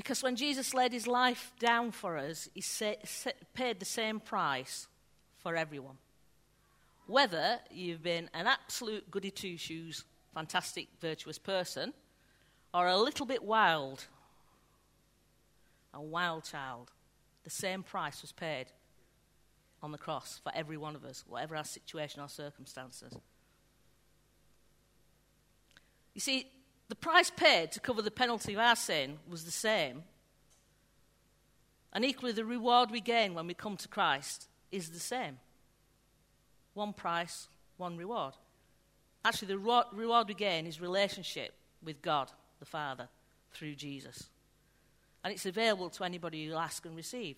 Because 0.04 0.22
when 0.22 0.36
Jesus 0.36 0.74
laid 0.74 0.92
his 0.92 1.06
life 1.06 1.50
down 1.58 1.90
for 1.90 2.18
us, 2.18 2.46
he 2.52 2.62
paid 3.54 3.80
the 3.80 3.86
same 3.86 4.20
price 4.20 4.86
for 5.38 5.56
everyone. 5.56 5.96
Whether 7.06 7.58
you've 7.70 8.02
been 8.02 8.28
an 8.34 8.46
absolute 8.46 9.10
goody 9.10 9.30
two 9.30 9.56
shoes, 9.56 10.04
fantastic, 10.34 10.88
virtuous 11.00 11.38
person, 11.38 11.94
or 12.74 12.86
a 12.86 12.98
little 12.98 13.24
bit 13.24 13.42
wild, 13.42 14.04
a 15.94 16.02
wild 16.02 16.44
child, 16.44 16.90
the 17.44 17.50
same 17.50 17.82
price 17.82 18.20
was 18.20 18.30
paid 18.30 18.66
on 19.82 19.90
the 19.90 19.96
cross 19.96 20.38
for 20.44 20.52
every 20.54 20.76
one 20.76 20.94
of 20.96 21.06
us, 21.06 21.24
whatever 21.26 21.56
our 21.56 21.64
situation 21.64 22.20
or 22.20 22.28
circumstances. 22.28 23.14
You 26.12 26.20
see, 26.20 26.46
the 26.88 26.94
price 26.94 27.30
paid 27.30 27.72
to 27.72 27.80
cover 27.80 28.02
the 28.02 28.10
penalty 28.10 28.54
of 28.54 28.60
our 28.60 28.76
sin 28.76 29.18
was 29.28 29.44
the 29.44 29.50
same. 29.50 30.02
And 31.92 32.04
equally, 32.04 32.32
the 32.32 32.44
reward 32.44 32.90
we 32.90 33.00
gain 33.00 33.34
when 33.34 33.46
we 33.46 33.54
come 33.54 33.76
to 33.76 33.88
Christ 33.88 34.48
is 34.72 34.90
the 34.90 34.98
same. 34.98 35.38
One 36.74 36.92
price, 36.92 37.48
one 37.76 37.96
reward. 37.96 38.34
Actually, 39.24 39.48
the 39.48 39.84
reward 39.92 40.28
we 40.28 40.34
gain 40.34 40.66
is 40.66 40.80
relationship 40.80 41.54
with 41.82 42.02
God 42.02 42.30
the 42.58 42.66
Father 42.66 43.08
through 43.52 43.76
Jesus. 43.76 44.28
And 45.22 45.32
it's 45.32 45.46
available 45.46 45.88
to 45.90 46.04
anybody 46.04 46.46
who 46.46 46.54
ask 46.54 46.84
and 46.84 46.96
receive. 46.96 47.36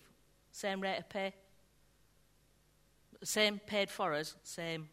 Same 0.51 0.81
rate 0.81 0.97
of 0.97 1.07
pay. 1.07 1.33
Same 3.23 3.59
paid 3.59 3.89
for 3.89 4.13
us, 4.13 4.35
same 4.43 4.89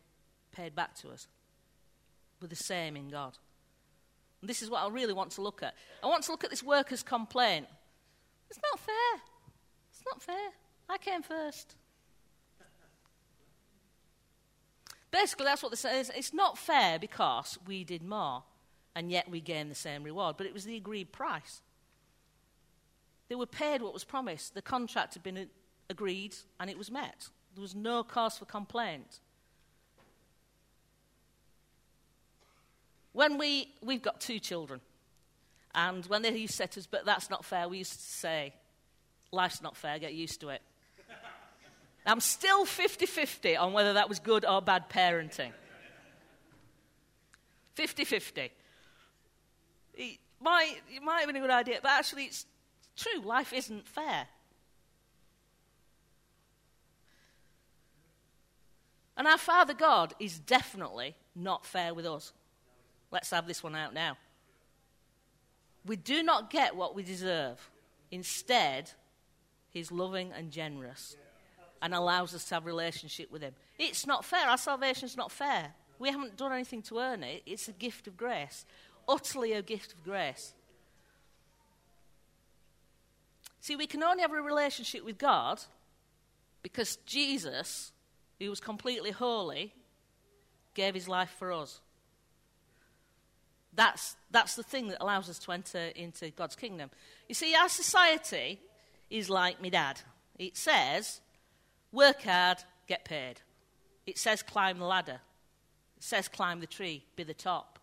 paid 0.52 0.74
back 0.74 0.94
to 0.96 1.10
us. 1.10 1.26
But 2.40 2.50
the 2.50 2.56
same 2.56 2.96
in 2.96 3.08
God. 3.08 3.36
And 4.44 4.48
this 4.50 4.60
is 4.60 4.68
what 4.68 4.82
I 4.82 4.88
really 4.90 5.14
want 5.14 5.30
to 5.30 5.40
look 5.40 5.62
at. 5.62 5.72
I 6.02 6.06
want 6.06 6.22
to 6.24 6.30
look 6.30 6.44
at 6.44 6.50
this 6.50 6.62
workers' 6.62 7.02
complaint. 7.02 7.66
It's 8.50 8.60
not 8.70 8.78
fair. 8.78 9.22
It's 9.90 10.02
not 10.04 10.20
fair. 10.20 10.50
I 10.86 10.98
came 10.98 11.22
first. 11.22 11.76
Basically, 15.10 15.46
that's 15.46 15.62
what 15.62 15.70
this 15.70 15.80
says. 15.80 16.10
It's 16.14 16.34
not 16.34 16.58
fair 16.58 16.98
because 16.98 17.58
we 17.66 17.84
did 17.84 18.02
more, 18.02 18.42
and 18.94 19.10
yet 19.10 19.30
we 19.30 19.40
gained 19.40 19.70
the 19.70 19.74
same 19.74 20.02
reward. 20.02 20.36
But 20.36 20.46
it 20.46 20.52
was 20.52 20.66
the 20.66 20.76
agreed 20.76 21.10
price. 21.10 21.62
They 23.30 23.34
were 23.34 23.46
paid 23.46 23.80
what 23.80 23.94
was 23.94 24.04
promised. 24.04 24.52
The 24.52 24.60
contract 24.60 25.14
had 25.14 25.22
been 25.22 25.48
agreed, 25.88 26.36
and 26.60 26.68
it 26.68 26.76
was 26.76 26.90
met. 26.90 27.30
There 27.54 27.62
was 27.62 27.74
no 27.74 28.04
cause 28.04 28.36
for 28.36 28.44
complaint. 28.44 29.20
When 33.14 33.38
we, 33.38 33.68
we've 33.80 34.02
got 34.02 34.20
two 34.20 34.40
children, 34.40 34.80
and 35.72 36.04
when 36.06 36.22
they 36.22 36.36
used 36.36 36.54
to 36.54 36.56
say 36.56 36.66
to 36.66 36.80
us, 36.80 36.86
but 36.86 37.06
that's 37.06 37.30
not 37.30 37.44
fair, 37.44 37.68
we 37.68 37.78
used 37.78 37.92
to 37.92 37.98
say, 37.98 38.52
life's 39.30 39.62
not 39.62 39.76
fair, 39.76 40.00
get 40.00 40.14
used 40.14 40.40
to 40.40 40.48
it. 40.48 40.60
I'm 42.06 42.20
still 42.20 42.64
50 42.64 43.06
50 43.06 43.56
on 43.56 43.72
whether 43.72 43.92
that 43.92 44.08
was 44.08 44.18
good 44.18 44.44
or 44.44 44.60
bad 44.60 44.90
parenting. 44.90 45.52
50 47.74 48.04
50. 48.04 48.50
It 49.94 50.18
might, 50.40 50.74
it 50.92 51.02
might 51.02 51.20
have 51.20 51.28
been 51.28 51.36
a 51.36 51.40
good 51.40 51.50
idea, 51.50 51.78
but 51.80 51.92
actually, 51.92 52.24
it's 52.24 52.46
true. 52.96 53.20
Life 53.20 53.52
isn't 53.52 53.86
fair. 53.86 54.26
And 59.16 59.28
our 59.28 59.38
Father 59.38 59.74
God 59.74 60.14
is 60.18 60.40
definitely 60.40 61.14
not 61.36 61.64
fair 61.64 61.94
with 61.94 62.06
us. 62.06 62.32
Let's 63.14 63.30
have 63.30 63.46
this 63.46 63.62
one 63.62 63.76
out 63.76 63.94
now. 63.94 64.16
We 65.86 65.94
do 65.94 66.24
not 66.24 66.50
get 66.50 66.74
what 66.74 66.96
we 66.96 67.04
deserve. 67.04 67.70
Instead, 68.10 68.90
He's 69.70 69.92
loving 69.92 70.32
and 70.36 70.50
generous 70.50 71.16
and 71.80 71.94
allows 71.94 72.34
us 72.34 72.44
to 72.46 72.54
have 72.56 72.64
a 72.64 72.66
relationship 72.66 73.30
with 73.30 73.40
Him. 73.40 73.54
It's 73.78 74.04
not 74.04 74.24
fair. 74.24 74.48
Our 74.48 74.58
salvation 74.58 75.04
is 75.04 75.16
not 75.16 75.30
fair. 75.30 75.74
We 76.00 76.10
haven't 76.10 76.36
done 76.36 76.52
anything 76.52 76.82
to 76.82 76.98
earn 76.98 77.22
it. 77.22 77.42
It's 77.46 77.68
a 77.68 77.72
gift 77.72 78.08
of 78.08 78.16
grace, 78.16 78.66
utterly 79.08 79.52
a 79.52 79.62
gift 79.62 79.92
of 79.92 80.02
grace. 80.02 80.52
See, 83.60 83.76
we 83.76 83.86
can 83.86 84.02
only 84.02 84.22
have 84.22 84.32
a 84.32 84.42
relationship 84.42 85.04
with 85.04 85.18
God 85.18 85.60
because 86.64 86.96
Jesus, 87.06 87.92
who 88.40 88.50
was 88.50 88.58
completely 88.58 89.12
holy, 89.12 89.72
gave 90.74 90.94
his 90.94 91.06
life 91.06 91.32
for 91.38 91.52
us. 91.52 91.80
That's, 93.76 94.16
that's 94.30 94.54
the 94.54 94.62
thing 94.62 94.88
that 94.88 94.98
allows 95.00 95.28
us 95.28 95.38
to 95.40 95.52
enter 95.52 95.86
into 95.96 96.30
God's 96.30 96.56
kingdom. 96.56 96.90
You 97.28 97.34
see, 97.34 97.54
our 97.54 97.68
society 97.68 98.60
is 99.10 99.28
like 99.28 99.60
my 99.60 99.68
dad. 99.68 100.00
It 100.38 100.56
says, 100.56 101.20
work 101.92 102.22
hard, 102.22 102.58
get 102.86 103.04
paid. 103.04 103.40
It 104.06 104.18
says, 104.18 104.42
climb 104.42 104.78
the 104.78 104.84
ladder. 104.84 105.20
It 105.96 106.02
says, 106.02 106.28
climb 106.28 106.60
the 106.60 106.66
tree, 106.66 107.04
be 107.16 107.24
the 107.24 107.34
top. 107.34 107.78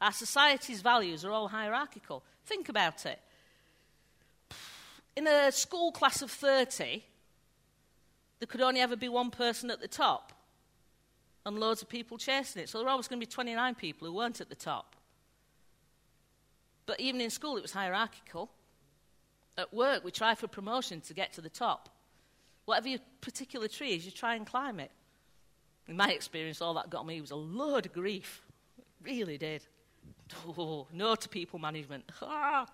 Our 0.00 0.12
society's 0.12 0.80
values 0.80 1.24
are 1.24 1.30
all 1.30 1.48
hierarchical. 1.48 2.24
Think 2.46 2.68
about 2.68 3.06
it. 3.06 3.20
In 5.16 5.26
a 5.26 5.52
school 5.52 5.92
class 5.92 6.22
of 6.22 6.30
30, 6.30 7.04
there 8.38 8.46
could 8.46 8.62
only 8.62 8.80
ever 8.80 8.96
be 8.96 9.08
one 9.08 9.30
person 9.30 9.70
at 9.70 9.80
the 9.80 9.88
top 9.88 10.32
and 11.44 11.58
loads 11.58 11.82
of 11.82 11.88
people 11.88 12.16
chasing 12.16 12.62
it. 12.62 12.68
So 12.68 12.78
there 12.78 12.86
were 12.86 12.90
always 12.90 13.08
going 13.08 13.20
to 13.20 13.26
be 13.26 13.30
29 13.30 13.74
people 13.74 14.08
who 14.08 14.14
weren't 14.14 14.40
at 14.40 14.48
the 14.48 14.54
top. 14.54 14.96
But 16.86 17.00
even 17.00 17.20
in 17.20 17.30
school, 17.30 17.56
it 17.56 17.62
was 17.62 17.72
hierarchical. 17.72 18.50
At 19.56 19.72
work, 19.72 20.04
we 20.04 20.10
try 20.10 20.34
for 20.34 20.48
promotion 20.48 21.00
to 21.02 21.14
get 21.14 21.32
to 21.34 21.40
the 21.40 21.48
top. 21.48 21.88
Whatever 22.64 22.88
your 22.88 23.00
particular 23.20 23.68
tree 23.68 23.94
is, 23.94 24.04
you 24.04 24.10
try 24.10 24.34
and 24.34 24.46
climb 24.46 24.80
it. 24.80 24.90
In 25.88 25.96
my 25.96 26.10
experience, 26.12 26.62
all 26.62 26.74
that 26.74 26.88
got 26.88 27.06
me 27.06 27.20
was 27.20 27.30
a 27.30 27.36
load 27.36 27.86
of 27.86 27.92
grief. 27.92 28.42
It 28.78 28.86
really 29.02 29.38
did. 29.38 29.62
Oh, 30.56 30.86
no 30.92 31.14
to 31.14 31.28
people 31.28 31.58
management. 31.58 32.04
Ah. 32.22 32.66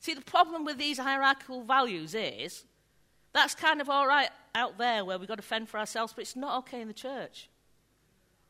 See, 0.00 0.12
the 0.12 0.20
problem 0.20 0.66
with 0.66 0.76
these 0.76 0.98
hierarchical 0.98 1.62
values 1.62 2.14
is 2.14 2.64
that's 3.32 3.54
kind 3.54 3.80
of 3.80 3.88
all 3.88 4.06
right 4.06 4.28
out 4.54 4.76
there 4.76 5.02
where 5.02 5.18
we've 5.18 5.26
got 5.26 5.36
to 5.36 5.42
fend 5.42 5.68
for 5.68 5.78
ourselves, 5.78 6.12
but 6.14 6.22
it's 6.22 6.36
not 6.36 6.58
okay 6.58 6.82
in 6.82 6.88
the 6.88 6.94
church. 6.94 7.48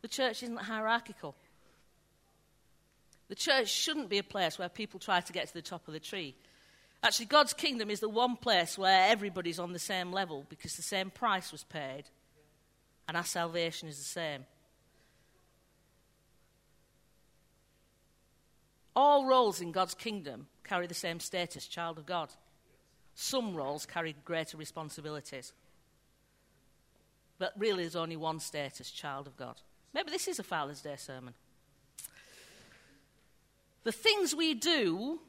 The 0.02 0.08
church 0.08 0.42
isn't 0.42 0.56
hierarchical. 0.56 1.36
The 3.28 3.34
church 3.34 3.68
shouldn't 3.68 4.10
be 4.10 4.18
a 4.18 4.22
place 4.22 4.58
where 4.58 4.68
people 4.68 5.00
try 5.00 5.20
to 5.20 5.32
get 5.32 5.48
to 5.48 5.54
the 5.54 5.62
top 5.62 5.88
of 5.88 5.94
the 5.94 6.00
tree. 6.00 6.34
Actually, 7.02 7.26
God's 7.26 7.52
kingdom 7.52 7.90
is 7.90 8.00
the 8.00 8.08
one 8.08 8.36
place 8.36 8.78
where 8.78 9.10
everybody's 9.10 9.58
on 9.58 9.72
the 9.72 9.78
same 9.78 10.12
level 10.12 10.46
because 10.48 10.76
the 10.76 10.82
same 10.82 11.10
price 11.10 11.52
was 11.52 11.64
paid 11.64 12.04
and 13.08 13.16
our 13.16 13.24
salvation 13.24 13.88
is 13.88 13.98
the 13.98 14.04
same. 14.04 14.44
All 18.96 19.26
roles 19.26 19.60
in 19.60 19.72
God's 19.72 19.94
kingdom 19.94 20.46
carry 20.62 20.86
the 20.86 20.94
same 20.94 21.20
status, 21.20 21.66
child 21.66 21.98
of 21.98 22.06
God. 22.06 22.30
Some 23.14 23.54
roles 23.54 23.86
carry 23.86 24.14
greater 24.24 24.56
responsibilities. 24.56 25.52
But 27.38 27.52
really, 27.58 27.82
there's 27.82 27.96
only 27.96 28.16
one 28.16 28.40
status, 28.40 28.90
child 28.90 29.26
of 29.26 29.36
God. 29.36 29.56
Maybe 29.92 30.10
this 30.10 30.28
is 30.28 30.38
a 30.38 30.44
Father's 30.44 30.80
Day 30.80 30.96
sermon. 30.96 31.34
The 33.84 33.92
things 33.92 34.34
we 34.34 34.54
do 34.54 35.20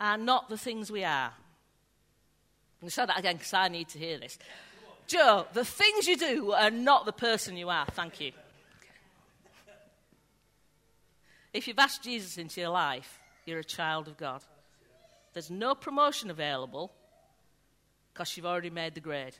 are 0.00 0.16
not 0.16 0.48
the 0.48 0.56
things 0.58 0.90
we 0.90 1.04
are. 1.04 1.32
I'm 1.32 2.82
going 2.82 2.88
to 2.88 2.94
say 2.94 3.06
that 3.06 3.18
again 3.18 3.36
because 3.36 3.52
I 3.52 3.68
need 3.68 3.88
to 3.90 3.98
hear 3.98 4.18
this. 4.18 4.38
Joe, 5.08 5.46
the 5.52 5.64
things 5.64 6.06
you 6.06 6.16
do 6.16 6.52
are 6.52 6.70
not 6.70 7.06
the 7.06 7.12
person 7.12 7.56
you 7.56 7.68
are. 7.68 7.86
Thank 7.86 8.20
you. 8.20 8.32
If 11.52 11.66
you've 11.66 11.78
asked 11.78 12.04
Jesus 12.04 12.38
into 12.38 12.60
your 12.60 12.70
life, 12.70 13.18
you're 13.46 13.58
a 13.58 13.64
child 13.64 14.06
of 14.06 14.16
God. 14.16 14.42
There's 15.32 15.50
no 15.50 15.74
promotion 15.74 16.30
available 16.30 16.92
because 18.12 18.36
you've 18.36 18.46
already 18.46 18.70
made 18.70 18.94
the 18.94 19.00
grade. 19.00 19.36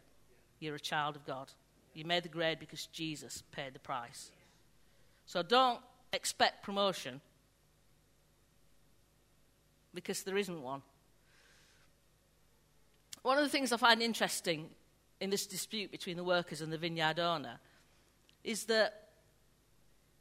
You're 0.58 0.74
a 0.74 0.80
child 0.80 1.14
of 1.14 1.24
God. 1.24 1.52
You 1.94 2.04
made 2.04 2.24
the 2.24 2.28
grade 2.28 2.58
because 2.58 2.86
Jesus 2.86 3.42
paid 3.52 3.74
the 3.74 3.78
price. 3.78 4.30
So 5.26 5.42
don't 5.42 5.80
expect 6.12 6.64
promotion 6.64 7.20
because 9.94 10.22
there 10.22 10.36
isn't 10.36 10.62
one. 10.62 10.82
One 13.22 13.38
of 13.38 13.44
the 13.44 13.50
things 13.50 13.72
I 13.72 13.76
find 13.76 14.00
interesting 14.02 14.70
in 15.20 15.30
this 15.30 15.46
dispute 15.46 15.90
between 15.90 16.16
the 16.16 16.24
workers 16.24 16.60
and 16.60 16.72
the 16.72 16.78
vineyard 16.78 17.18
owner 17.18 17.58
is 18.44 18.64
that 18.64 19.08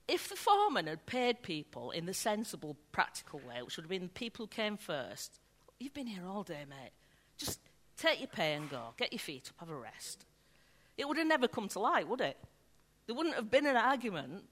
if 0.07 0.29
the 0.29 0.35
foreman 0.35 0.87
had 0.87 1.05
paid 1.05 1.43
people 1.43 1.91
in 1.91 2.05
the 2.05 2.13
sensible, 2.13 2.77
practical 2.91 3.39
way, 3.39 3.61
which 3.61 3.77
would 3.77 3.83
have 3.83 3.89
been 3.89 4.03
the 4.03 4.09
people 4.09 4.45
who 4.45 4.47
came 4.47 4.77
first, 4.77 5.39
you've 5.79 5.93
been 5.93 6.07
here 6.07 6.25
all 6.25 6.43
day, 6.43 6.65
mate. 6.67 6.91
Just 7.37 7.59
take 7.97 8.19
your 8.19 8.27
pay 8.27 8.53
and 8.53 8.69
go. 8.69 8.93
Get 8.97 9.11
your 9.11 9.19
feet 9.19 9.49
up, 9.49 9.67
have 9.67 9.69
a 9.69 9.79
rest. 9.79 10.25
It 10.97 11.07
would 11.07 11.17
have 11.17 11.27
never 11.27 11.47
come 11.47 11.67
to 11.69 11.79
light, 11.79 12.07
would 12.07 12.21
it? 12.21 12.37
There 13.05 13.15
wouldn't 13.15 13.35
have 13.35 13.51
been 13.51 13.67
an 13.67 13.75
argument 13.75 14.45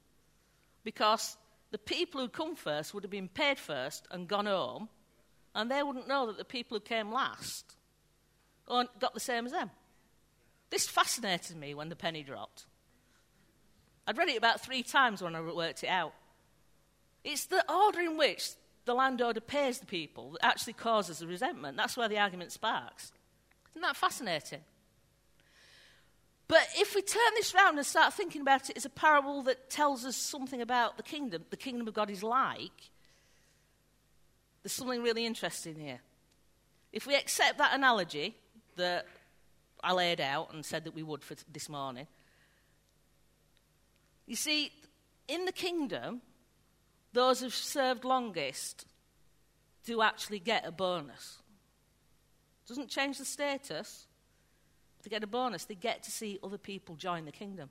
because 0.84 1.38
the 1.72 1.78
people 1.78 2.22
who'd 2.22 2.34
come 2.34 2.56
first 2.56 2.94
would 2.94 3.04
have 3.04 3.12
been 3.12 3.28
paid 3.28 3.58
first 3.58 4.08
and 4.12 4.28
gone 4.28 4.46
home, 4.46 4.90
and 5.56 5.72
they 5.72 5.82
wouldn't 5.82 6.08
know 6.08 6.28
that 6.28 6.38
the 6.38 6.46
people 6.46 6.78
who 6.78 6.82
came 6.82 7.12
last 7.12 7.76
got 8.68 9.14
the 9.14 9.20
same 9.20 9.48
as 9.48 9.52
them. 9.52 9.72
This 10.70 10.88
fascinated 10.88 11.56
me 11.56 11.74
when 11.74 11.90
the 11.90 11.96
penny 11.96 12.22
dropped. 12.22 12.66
I'd 14.06 14.18
read 14.18 14.30
it 14.30 14.38
about 14.38 14.62
three 14.62 14.84
times 14.84 15.24
when 15.24 15.36
I 15.36 15.42
worked 15.42 15.84
it 15.84 15.88
out. 15.88 16.14
It's 17.24 17.46
the 17.46 17.64
order 17.72 18.02
in 18.02 18.18
which 18.18 18.52
the 18.86 18.94
landowner 18.94 19.40
pays 19.40 19.80
the 19.80 19.86
people 19.86 20.32
that 20.34 20.46
actually 20.46 20.74
causes 20.74 21.20
the 21.20 21.28
resentment. 21.28 21.78
That's 21.78 21.98
where 21.98 22.10
the 22.10 22.20
argument 22.20 22.52
sparks. 22.52 23.12
Isn't 23.72 23.82
that 23.82 23.96
fascinating? 23.96 24.62
But 26.48 26.68
if 26.78 26.94
we 26.94 27.02
turn 27.02 27.34
this 27.34 27.56
round 27.56 27.78
and 27.78 27.86
start 27.86 28.14
thinking 28.14 28.42
about 28.42 28.70
it 28.70 28.78
as 28.78 28.86
a 28.86 28.90
parable 28.90 29.42
that 29.44 29.72
tells 29.72 30.06
us 30.06 30.16
something 30.16 30.62
about 30.62 30.98
the 30.98 31.04
kingdom, 31.04 31.46
the 31.50 31.58
kingdom 31.58 31.88
of 31.88 31.96
God 31.96 32.12
is 32.12 32.22
like, 32.22 32.92
there's 34.66 34.74
something 34.74 35.04
really 35.04 35.28
interesting 35.28 35.76
here. 35.76 36.00
If 36.92 37.06
we 37.06 37.14
accept 37.14 37.60
that 37.60 37.76
analogy 37.76 38.36
that 38.78 39.06
I 39.84 39.94
laid 39.94 40.20
out 40.20 40.56
and 40.56 40.66
said 40.66 40.86
that 40.86 40.96
we 40.96 41.04
would 41.04 41.24
for 41.24 41.36
this 41.54 41.70
morning, 41.70 42.08
you 44.26 44.36
see, 44.36 44.72
in 45.28 45.46
the 45.46 45.52
kingdom, 45.52 46.22
those 47.14 47.42
who've 47.42 47.54
served 47.54 48.06
longest 48.06 48.88
do 49.84 50.02
actually 50.02 50.40
get 50.40 50.66
a 50.66 50.72
bonus. 50.72 51.38
Doesn't 52.68 52.90
change 52.90 53.20
the 53.20 53.26
status. 53.26 54.08
They 55.04 55.12
get 55.12 55.24
a 55.24 55.28
bonus. 55.28 55.66
They 55.66 55.76
get 55.76 56.02
to 56.02 56.10
see 56.10 56.40
other 56.44 56.58
people 56.58 56.96
join 56.96 57.26
the 57.26 57.32
kingdom. 57.32 57.70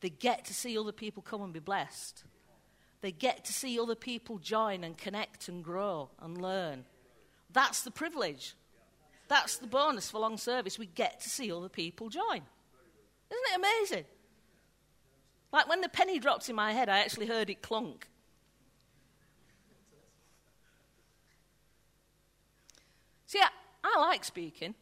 They 0.00 0.10
get 0.10 0.44
to 0.46 0.54
see 0.54 0.76
other 0.76 0.90
people 0.90 1.22
come 1.22 1.40
and 1.40 1.52
be 1.52 1.60
blessed. 1.60 2.24
They 3.02 3.12
get 3.12 3.44
to 3.46 3.52
see 3.52 3.78
other 3.78 3.96
people 3.96 4.38
join 4.38 4.84
and 4.84 4.96
connect 4.96 5.48
and 5.48 5.62
grow 5.62 6.08
and 6.20 6.40
learn. 6.40 6.84
That's 7.52 7.82
the 7.82 7.90
privilege. 7.90 8.54
That's 9.28 9.58
the 9.58 9.66
bonus 9.66 10.10
for 10.10 10.20
long 10.20 10.38
service. 10.38 10.78
We 10.78 10.86
get 10.86 11.20
to 11.20 11.28
see 11.28 11.52
other 11.52 11.68
people 11.68 12.08
join. 12.08 12.42
Isn't 13.30 13.46
it 13.52 13.56
amazing? 13.56 14.04
Like 15.52 15.68
when 15.68 15.80
the 15.80 15.88
penny 15.88 16.18
dropped 16.18 16.48
in 16.48 16.54
my 16.54 16.72
head, 16.72 16.88
I 16.88 17.00
actually 17.00 17.26
heard 17.26 17.50
it 17.50 17.60
clunk. 17.60 18.08
See, 23.26 23.40
I, 23.40 23.48
I 23.82 24.00
like 24.00 24.24
speaking. 24.24 24.74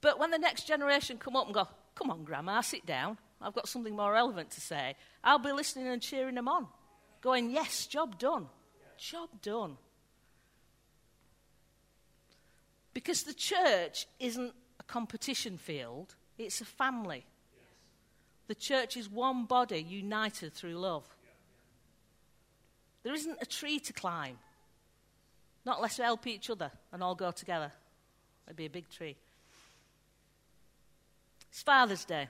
But 0.00 0.18
when 0.18 0.30
the 0.30 0.38
next 0.38 0.66
generation 0.66 1.18
come 1.18 1.36
up 1.36 1.46
and 1.46 1.54
go, 1.54 1.68
come 1.94 2.10
on, 2.10 2.24
Grandma, 2.24 2.62
sit 2.62 2.86
down. 2.86 3.18
I've 3.40 3.54
got 3.54 3.68
something 3.68 3.94
more 3.94 4.12
relevant 4.12 4.50
to 4.52 4.60
say. 4.60 4.96
I'll 5.22 5.38
be 5.38 5.52
listening 5.52 5.86
and 5.86 6.02
cheering 6.02 6.34
them 6.34 6.48
on, 6.48 6.66
going, 7.20 7.50
yes, 7.50 7.86
job 7.86 8.18
done. 8.18 8.46
Job 8.98 9.28
done. 9.42 9.76
Because 12.92 13.22
the 13.22 13.34
church 13.34 14.06
isn't 14.18 14.52
a 14.80 14.82
competition 14.82 15.56
field, 15.56 16.16
it's 16.36 16.60
a 16.60 16.64
family. 16.64 17.24
The 18.48 18.54
church 18.54 18.96
is 18.96 19.08
one 19.08 19.44
body 19.44 19.80
united 19.80 20.54
through 20.54 20.74
love. 20.74 21.04
There 23.04 23.14
isn't 23.14 23.38
a 23.40 23.46
tree 23.46 23.78
to 23.80 23.92
climb. 23.92 24.38
Not 25.64 25.76
unless 25.76 25.98
we 25.98 26.04
help 26.04 26.26
each 26.26 26.50
other 26.50 26.72
and 26.92 27.02
all 27.02 27.14
go 27.14 27.30
together. 27.30 27.70
It'd 28.46 28.56
be 28.56 28.66
a 28.66 28.70
big 28.70 28.88
tree. 28.88 29.16
It's 31.50 31.62
Father's 31.62 32.04
Day. 32.04 32.28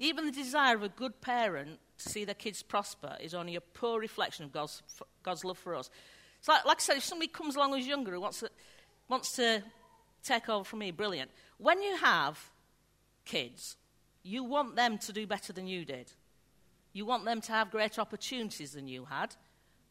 Even 0.00 0.24
the 0.24 0.32
desire 0.32 0.74
of 0.76 0.82
a 0.82 0.88
good 0.88 1.20
parent 1.20 1.78
to 1.98 2.08
see 2.08 2.24
their 2.24 2.34
kids 2.34 2.62
prosper 2.62 3.18
is 3.20 3.34
only 3.34 3.54
a 3.54 3.60
poor 3.60 4.00
reflection 4.00 4.46
of 4.46 4.50
God's, 4.50 4.82
God's 5.22 5.44
love 5.44 5.58
for 5.58 5.74
us. 5.74 5.90
It's 6.38 6.48
like, 6.48 6.64
like 6.64 6.78
I 6.78 6.80
said, 6.80 6.96
if 6.96 7.04
somebody 7.04 7.28
comes 7.28 7.54
along 7.54 7.74
who's 7.74 7.86
younger 7.86 8.12
who 8.12 8.20
wants 8.20 8.40
to, 8.40 8.50
wants 9.08 9.36
to 9.36 9.62
take 10.24 10.48
over 10.48 10.64
from 10.64 10.78
me, 10.78 10.90
brilliant. 10.90 11.30
When 11.58 11.82
you 11.82 11.98
have 11.98 12.50
kids, 13.26 13.76
you 14.22 14.42
want 14.42 14.74
them 14.74 14.96
to 14.96 15.12
do 15.12 15.26
better 15.26 15.52
than 15.52 15.66
you 15.66 15.84
did. 15.84 16.10
You 16.94 17.04
want 17.04 17.26
them 17.26 17.42
to 17.42 17.52
have 17.52 17.70
greater 17.70 18.00
opportunities 18.00 18.72
than 18.72 18.88
you 18.88 19.04
had. 19.04 19.36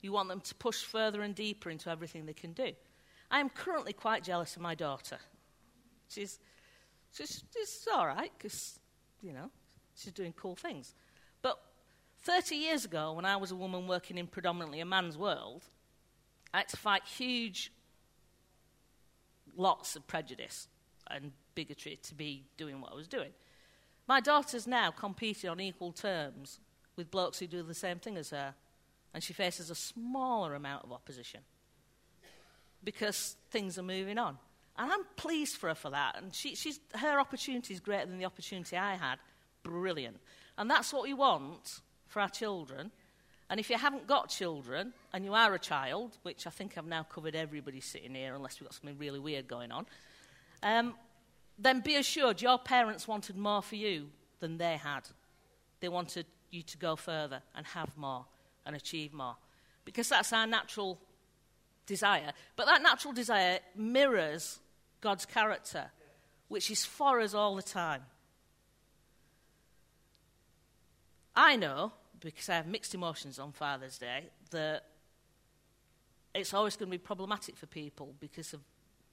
You 0.02 0.12
want 0.12 0.28
them 0.28 0.42
to 0.42 0.56
push 0.56 0.82
further 0.82 1.22
and 1.22 1.36
deeper 1.36 1.70
into 1.70 1.92
everything 1.92 2.26
they 2.26 2.34
can 2.34 2.54
do. 2.54 2.72
I 3.30 3.40
am 3.40 3.50
currently 3.50 3.94
quite 3.94 4.24
jealous 4.24 4.56
of 4.56 4.64
my 4.64 4.74
daughter. 4.74 5.20
She's, 6.10 6.40
she's, 7.14 7.44
she's 7.54 7.88
all 7.94 8.08
right 8.08 8.32
because, 8.36 8.80
you 9.22 9.34
know, 9.34 9.52
she's 10.00 10.14
doing 10.14 10.34
cool 10.34 10.56
things. 10.56 10.94
But 11.42 11.60
30 12.24 12.56
years 12.56 12.86
ago, 12.86 13.14
when 13.14 13.26
I 13.26 13.38
was 13.38 13.52
a 13.52 13.56
woman 13.56 13.88
working 13.88 14.18
in 14.18 14.28
predominantly 14.28 14.80
a 14.80 14.86
man's 14.86 15.18
world, 15.18 15.64
I 16.54 16.60
had 16.60 16.70
to 16.70 16.78
fight 16.78 17.04
huge 17.06 17.72
lots 19.56 19.96
of 19.96 20.08
prejudice 20.08 20.68
and 21.10 21.32
bigotry 21.56 22.00
to 22.04 22.16
be 22.16 22.46
doing 22.58 22.82
what 22.82 22.92
I 22.92 22.96
was 22.96 23.08
doing. 23.08 23.32
My 24.08 24.20
daughter's 24.22 24.66
now 24.66 24.92
competing 24.92 25.50
on 25.50 25.60
equal 25.60 25.92
terms 25.92 26.60
with 26.96 27.12
blokes 27.12 27.40
who 27.40 27.48
do 27.48 27.62
the 27.64 27.74
same 27.74 28.00
thing 28.00 28.18
as 28.18 28.32
her, 28.32 28.56
and 29.14 29.24
she 29.24 29.34
faces 29.34 29.70
a 29.70 29.76
smaller 29.76 30.56
amount 30.56 30.84
of 30.84 30.92
opposition 30.92 31.42
because 32.84 33.36
things 33.52 33.78
are 33.78 33.84
moving 33.84 34.18
on. 34.18 34.38
And 34.78 34.92
I'm 34.92 35.04
pleased 35.18 35.58
for 35.58 35.68
her 35.68 35.76
for 35.76 35.90
that. 35.90 36.16
And 36.18 36.34
she, 36.34 36.56
she's, 36.56 36.80
her 36.96 37.20
opportunity 37.20 37.74
is 37.74 37.80
greater 37.80 38.06
than 38.06 38.18
the 38.18 38.26
opportunity 38.26 38.78
I 38.78 38.96
had. 38.96 39.20
Brilliant. 39.64 40.18
And 40.58 40.70
that's 40.70 40.94
what 40.94 41.04
we 41.04 41.14
want 41.14 41.82
for 42.08 42.22
our 42.22 42.30
children. 42.30 42.92
And 43.50 43.60
if 43.60 43.70
you 43.70 43.78
haven't 43.78 44.08
got 44.08 44.30
children 44.30 44.94
and 45.14 45.26
you 45.26 45.34
are 45.34 45.54
a 45.54 45.60
child, 45.60 46.18
which 46.24 46.46
I 46.46 46.50
think 46.50 46.78
I've 46.78 46.86
now 46.86 47.04
covered 47.04 47.36
everybody 47.36 47.82
sitting 47.82 48.14
here, 48.14 48.36
unless 48.36 48.60
we've 48.60 48.68
got 48.68 48.76
something 48.76 48.98
really 48.98 49.20
weird 49.20 49.48
going 49.48 49.72
on, 49.72 49.86
um, 50.62 50.96
then 51.58 51.80
be 51.80 51.96
assured 51.96 52.42
your 52.42 52.60
parents 52.60 53.08
wanted 53.08 53.38
more 53.38 53.62
for 53.62 53.76
you 53.76 54.08
than 54.40 54.58
they 54.58 54.78
had. 54.78 55.02
They 55.80 55.90
wanted 55.90 56.26
you 56.52 56.62
to 56.64 56.78
go 56.78 56.96
further 56.96 57.42
and 57.56 57.66
have 57.68 57.96
more 57.98 58.26
and 58.66 58.76
achieve 58.76 59.14
more. 59.14 59.36
Because 59.84 60.10
that's 60.10 60.32
our 60.32 60.46
natural 60.46 61.00
desire. 61.86 62.32
But 62.56 62.68
that 62.68 62.82
natural 62.84 63.14
desire 63.14 63.60
mirrors 63.76 64.60
God's 65.02 65.26
character, 65.26 65.92
which 66.48 66.70
is 66.70 66.86
for 66.86 67.20
us 67.20 67.34
all 67.34 67.56
the 67.56 67.64
time. 67.64 68.02
I 71.36 71.56
know, 71.56 71.94
because 72.20 72.50
I 72.50 72.56
have 72.56 72.68
mixed 72.68 72.94
emotions 72.94 73.40
on 73.40 73.52
Father's 73.52 73.98
Day, 73.98 74.26
that 74.52 74.84
it's 76.34 76.54
always 76.54 76.76
going 76.76 76.90
to 76.90 76.98
be 76.98 77.02
problematic 77.02 77.58
for 77.58 77.66
people 77.66 78.14
because 78.20 78.54
of 78.54 78.62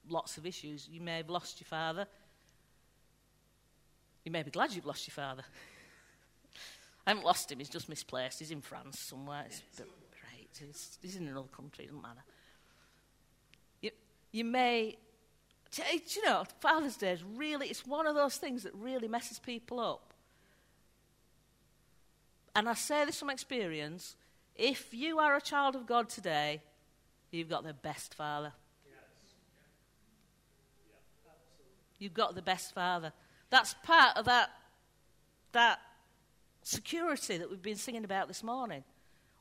lots 0.09 0.37
of 0.37 0.47
issues. 0.47 0.89
You 0.91 1.01
may 1.01 1.19
have 1.19 1.31
lost 1.31 1.61
your 1.61 1.67
father, 1.67 2.07
you 4.25 4.33
may 4.33 4.43
be 4.43 4.51
glad 4.51 4.73
you've 4.73 4.87
lost 4.87 5.07
your 5.07 5.13
father. 5.13 5.45
I 7.07 7.11
haven't 7.11 7.25
lost 7.25 7.51
him, 7.53 7.59
he's 7.59 7.69
just 7.69 7.89
misplaced. 7.89 8.41
He's 8.41 8.51
in 8.51 8.61
France 8.61 8.99
somewhere. 8.99 9.45
It's 9.47 9.63
great. 9.79 10.49
He's, 10.59 10.99
he's 11.01 11.17
in 11.17 11.29
another 11.29 11.47
country, 11.49 11.85
it 11.85 11.89
doesn't 11.89 12.03
matter. 12.03 12.25
You, 13.81 13.91
you 14.33 14.45
may, 14.45 14.97
you 15.79 16.25
know, 16.25 16.45
Father's 16.61 16.97
Day 16.97 17.13
is 17.13 17.23
really, 17.23 17.69
it's 17.69 17.87
one 17.87 18.09
of 18.09 18.17
those 18.17 18.37
things 18.37 18.65
that 18.65 18.75
really 18.75 19.07
messes 19.07 19.39
people 19.39 19.79
up. 19.79 20.06
And 22.57 22.71
I 22.71 22.75
say 22.75 23.05
this 23.05 23.21
from 23.21 23.29
experience 23.29 24.17
if 24.55 24.95
you 24.95 25.19
are 25.19 25.37
a 25.37 25.41
child 25.43 25.77
of 25.77 25.87
God 25.87 26.09
today, 26.09 26.63
you've 27.31 27.51
got 27.51 27.65
the 27.65 27.75
best 27.75 28.15
father. 28.15 28.53
You've 31.99 32.15
got 32.15 32.35
the 32.35 32.41
best 32.41 32.75
father. 32.75 33.13
That's 33.51 33.75
part 33.83 34.17
of 34.17 34.25
that, 34.25 34.51
that 35.53 35.81
security 36.63 37.37
that 37.37 37.51
we've 37.51 37.61
been 37.61 37.77
singing 37.77 38.05
about 38.05 38.27
this 38.27 38.43
morning. 38.43 38.85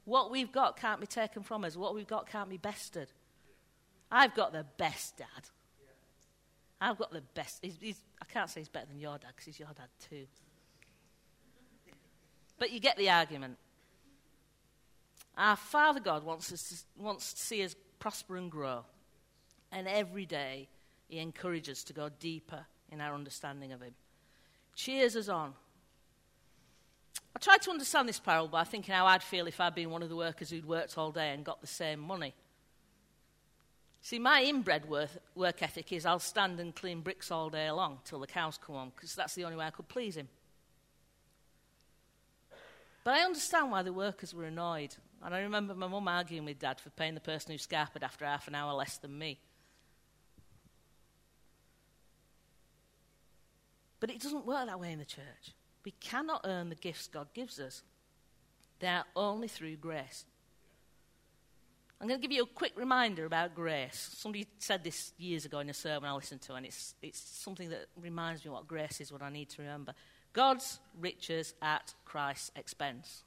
What 0.04 0.30
we've 0.30 0.52
got 0.52 0.78
can't 0.78 1.00
be 1.00 1.08
taken 1.08 1.42
from 1.42 1.64
us. 1.64 1.78
What 1.78 1.96
we've 1.96 2.06
got 2.06 2.30
can't 2.30 2.50
be 2.50 2.58
bested. 2.58 3.08
I've 4.12 4.36
got 4.36 4.52
the 4.52 4.66
best 4.78 5.18
dad. 5.18 5.28
I've 6.82 6.98
got 6.98 7.14
the 7.14 7.22
best. 7.34 7.60
He's, 7.62 7.78
he's, 7.80 8.02
I 8.22 8.26
can't 8.26 8.50
say 8.50 8.60
he's 8.60 8.70
better 8.70 8.88
than 8.88 9.00
your 9.00 9.18
dad 9.18 9.30
because 9.30 9.46
he's 9.46 9.60
your 9.60 9.70
dad 9.70 9.88
too. 10.10 10.28
But 12.66 12.72
you 12.72 12.80
get 12.80 12.98
the 12.98 13.12
argument. 13.12 13.58
Our 15.38 15.56
Father 15.56 16.00
God 16.00 16.24
wants, 16.24 16.52
us 16.52 16.70
to, 16.98 17.04
wants 17.04 17.32
to 17.34 17.40
see 17.40 17.64
us 17.64 17.76
prosper 18.00 18.38
and 18.38 18.50
grow. 18.50 18.86
And 19.72 19.88
every 19.88 20.26
day, 20.26 20.68
He 21.08 21.20
encourages 21.20 21.78
us 21.78 21.84
to 21.84 21.94
go 21.94 22.10
deeper 22.20 22.66
in 22.92 23.02
our 23.02 23.14
understanding 23.14 23.72
of 23.72 23.84
Him. 23.84 23.94
Cheers 24.74 25.16
us 25.16 25.30
on. 25.30 25.54
I 27.36 27.40
tried 27.40 27.62
to 27.62 27.70
understand 27.70 28.10
this 28.10 28.20
parable 28.20 28.48
by 28.48 28.64
thinking 28.64 28.96
how 28.96 29.06
I'd 29.06 29.22
feel 29.22 29.46
if 29.46 29.60
I'd 29.60 29.76
been 29.76 29.92
one 29.92 30.02
of 30.02 30.10
the 30.10 30.16
workers 30.16 30.50
who'd 30.50 30.66
worked 30.66 30.98
all 30.98 31.12
day 31.12 31.36
and 31.36 31.46
got 31.46 31.62
the 31.62 31.68
same 31.68 32.00
money. 32.00 32.34
See, 34.02 34.18
my 34.18 34.42
inbred 34.42 34.90
work, 34.90 35.12
work 35.36 35.62
ethic 35.62 35.94
is 35.94 36.08
I'll 36.08 36.18
stand 36.18 36.60
and 36.60 36.74
clean 36.74 37.02
bricks 37.02 37.30
all 37.30 37.52
day 37.52 37.70
long 37.70 38.00
till 38.06 38.22
the 38.22 38.26
cows 38.26 38.58
come 38.58 38.76
home, 38.76 38.92
because 38.96 39.14
that's 39.14 39.36
the 39.36 39.44
only 39.44 39.56
way 39.56 39.68
I 39.68 39.70
could 39.70 39.88
please 39.88 40.18
him. 40.18 40.30
But 43.06 43.14
I 43.14 43.20
understand 43.20 43.72
why 43.72 43.84
the 43.84 43.94
workers 43.94 44.34
were 44.34 44.46
annoyed. 44.46 44.96
And 45.24 45.34
I 45.34 45.40
remember 45.42 45.76
my 45.76 45.88
mum 45.88 46.08
arguing 46.08 46.44
with 46.44 46.60
dad 46.60 46.82
for 46.82 46.90
paying 46.90 47.14
the 47.14 47.22
person 47.22 47.52
who 47.52 47.58
scarpered 47.58 48.02
after 48.02 48.26
half 48.26 48.48
an 48.48 48.56
hour 48.56 48.74
less 48.74 48.98
than 48.98 49.18
me. 49.18 49.40
But 54.00 54.10
it 54.10 54.20
doesn't 54.20 54.46
work 54.46 54.66
that 54.66 54.80
way 54.80 54.92
in 54.92 55.00
the 55.00 55.06
church. 55.06 55.54
We 55.86 55.92
cannot 55.92 56.42
earn 56.46 56.70
the 56.70 56.76
gifts 56.76 57.08
God 57.08 57.28
gives 57.34 57.60
us, 57.60 57.84
they 58.80 58.88
are 58.88 59.06
only 59.16 59.48
through 59.48 59.78
grace. 59.78 60.26
I'm 62.02 62.08
going 62.08 62.20
to 62.20 62.28
give 62.28 62.36
you 62.36 62.44
a 62.44 62.48
quick 62.48 62.74
reminder 62.76 63.26
about 63.26 63.56
grace. 63.56 64.16
Somebody 64.18 64.48
said 64.58 64.84
this 64.84 65.14
years 65.18 65.46
ago 65.46 65.60
in 65.60 65.70
a 65.70 65.74
sermon 65.74 66.10
I 66.10 66.14
listened 66.14 66.42
to, 66.42 66.56
and 66.56 66.66
it's, 66.66 66.96
it's 67.02 67.20
something 67.20 67.70
that 67.70 67.86
reminds 67.96 68.44
me 68.44 68.52
what 68.52 68.68
grace 68.68 69.00
is, 69.00 69.12
what 69.12 69.22
I 69.22 69.30
need 69.30 69.50
to 69.52 69.62
remember. 69.62 69.94
God's 70.36 70.82
riches 71.00 71.54
at 71.62 71.94
Christ's 72.04 72.52
expense. 72.58 73.24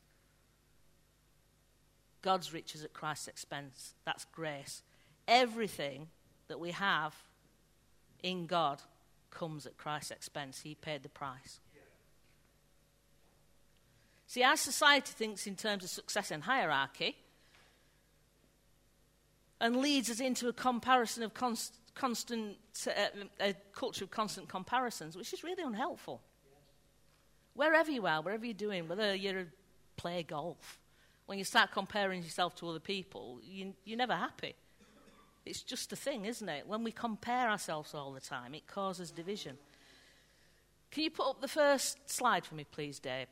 God's 2.21 2.53
riches 2.53 2.85
at 2.85 2.93
Christ's 2.93 3.29
expense. 3.29 3.95
That's 4.05 4.27
grace. 4.27 4.83
Everything 5.27 6.09
that 6.49 6.61
we 6.61 6.73
have 6.73 7.17
in 8.23 8.47
God 8.47 8.83
comes 9.31 9.65
at 9.65 9.79
Christ's 9.79 10.11
expense. 10.11 10.61
He 10.61 10.75
paid 10.75 11.03
the 11.03 11.09
price. 11.09 11.61
See, 14.27 14.43
our 14.43 14.59
society 14.59 15.13
thinks 15.17 15.47
in 15.47 15.57
terms 15.57 15.85
of 15.85 15.91
success 15.91 16.31
and 16.31 16.43
hierarchy 16.43 17.17
and 19.63 19.77
leads 19.77 20.11
us 20.11 20.21
into 20.21 20.49
a 20.49 20.53
comparison 20.53 21.23
of 21.23 21.33
const, 21.33 21.75
constant, 21.95 22.59
uh, 22.87 22.91
a 23.41 23.55
culture 23.73 24.05
of 24.05 24.11
constant 24.11 24.47
comparisons, 24.51 25.17
which 25.17 25.33
is 25.33 25.43
really 25.43 25.63
unhelpful. 25.63 26.21
Wherever 27.59 27.91
you 27.91 28.07
are, 28.07 28.23
wherever 28.23 28.45
you're 28.45 28.55
doing, 28.55 28.87
whether 28.87 29.17
you 29.17 29.49
play 29.97 30.23
golf, 30.23 30.79
when 31.27 31.39
you 31.39 31.45
start 31.45 31.73
comparing 31.73 32.23
yourself 32.23 32.55
to 32.55 32.69
other 32.69 32.79
people, 32.79 33.41
you, 33.43 33.75
you're 33.85 33.99
never 33.99 34.15
happy. 34.15 34.55
It's 35.45 35.63
just 35.63 35.93
a 35.93 35.97
thing, 35.97 36.25
isn't 36.25 36.49
it? 36.49 36.69
When 36.69 36.85
we 36.85 36.93
compare 36.93 37.51
ourselves 37.51 37.95
all 37.95 38.13
the 38.13 38.21
time, 38.21 38.55
it 38.55 38.69
causes 38.69 39.11
division. 39.11 39.59
Can 40.93 41.03
you 41.03 41.11
put 41.11 41.29
up 41.29 41.41
the 41.41 41.49
first 41.49 42.09
slide 42.09 42.47
for 42.47 42.55
me, 42.55 42.63
please, 42.63 43.01
Dave? 43.01 43.27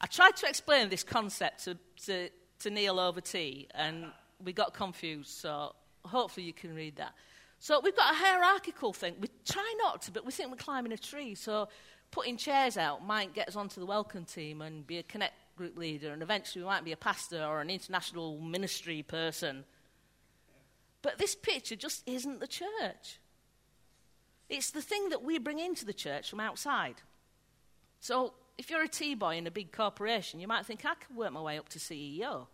I 0.00 0.06
tried 0.06 0.34
to 0.38 0.48
explain 0.48 0.88
this 0.88 1.04
concept 1.04 1.66
to, 1.66 1.78
to, 2.06 2.28
to 2.58 2.70
Neil 2.70 2.98
over 2.98 3.20
tea, 3.20 3.68
and 3.72 4.06
we 4.44 4.52
got 4.52 4.74
confused, 4.74 5.30
so 5.30 5.76
hopefully 6.04 6.44
you 6.44 6.52
can 6.52 6.74
read 6.74 6.96
that. 6.96 7.12
So 7.60 7.78
we've 7.80 7.96
got 7.96 8.12
a 8.12 8.16
hierarchical 8.16 8.92
thing. 8.92 9.14
We 9.20 9.28
try 9.48 9.74
not 9.78 10.02
to, 10.02 10.10
but 10.10 10.26
we 10.26 10.32
think 10.32 10.50
we're 10.50 10.56
climbing 10.56 10.92
a 10.92 10.98
tree. 10.98 11.36
So 11.36 11.68
putting 12.14 12.36
chairs 12.36 12.76
out 12.76 13.04
might 13.04 13.34
get 13.34 13.48
us 13.48 13.56
onto 13.56 13.80
the 13.80 13.86
welcome 13.86 14.24
team 14.24 14.62
and 14.62 14.86
be 14.86 14.98
a 14.98 15.02
connect 15.02 15.34
group 15.56 15.76
leader, 15.76 16.12
and 16.12 16.22
eventually 16.22 16.62
we 16.62 16.68
might 16.70 16.84
be 16.84 16.92
a 16.92 16.96
pastor 16.96 17.42
or 17.44 17.60
an 17.60 17.68
international 17.68 18.38
ministry 18.38 19.02
person. 19.02 19.64
But 21.02 21.18
this 21.18 21.34
picture 21.34 21.74
just 21.74 22.08
isn't 22.08 22.38
the 22.38 22.46
church. 22.46 23.18
It's 24.48 24.70
the 24.70 24.80
thing 24.80 25.08
that 25.08 25.24
we 25.24 25.38
bring 25.38 25.58
into 25.58 25.84
the 25.84 25.92
church 25.92 26.30
from 26.30 26.38
outside. 26.38 26.94
So 27.98 28.34
if 28.58 28.70
you're 28.70 28.84
a 28.84 28.88
T 28.88 29.16
boy 29.16 29.36
in 29.36 29.48
a 29.48 29.50
big 29.50 29.72
corporation, 29.72 30.38
you 30.38 30.46
might 30.46 30.66
think, 30.66 30.84
I 30.84 30.94
can 30.94 31.16
work 31.16 31.32
my 31.32 31.42
way 31.42 31.58
up 31.58 31.68
to 31.70 31.80
CEO. 31.80 32.46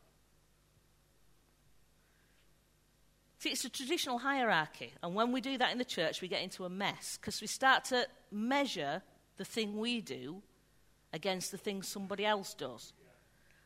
See, 3.40 3.50
it's 3.50 3.66
a 3.66 3.68
traditional 3.68 4.18
hierarchy. 4.18 4.94
And 5.02 5.14
when 5.14 5.32
we 5.32 5.42
do 5.42 5.58
that 5.58 5.70
in 5.70 5.76
the 5.76 5.84
church, 5.84 6.22
we 6.22 6.28
get 6.28 6.42
into 6.42 6.64
a 6.64 6.70
mess 6.70 7.18
because 7.20 7.42
we 7.42 7.46
start 7.46 7.84
to 7.86 8.06
measure 8.30 9.02
the 9.40 9.44
thing 9.46 9.78
we 9.78 10.02
do 10.02 10.42
against 11.14 11.50
the 11.50 11.56
thing 11.56 11.82
somebody 11.82 12.26
else 12.26 12.52
does. 12.52 12.92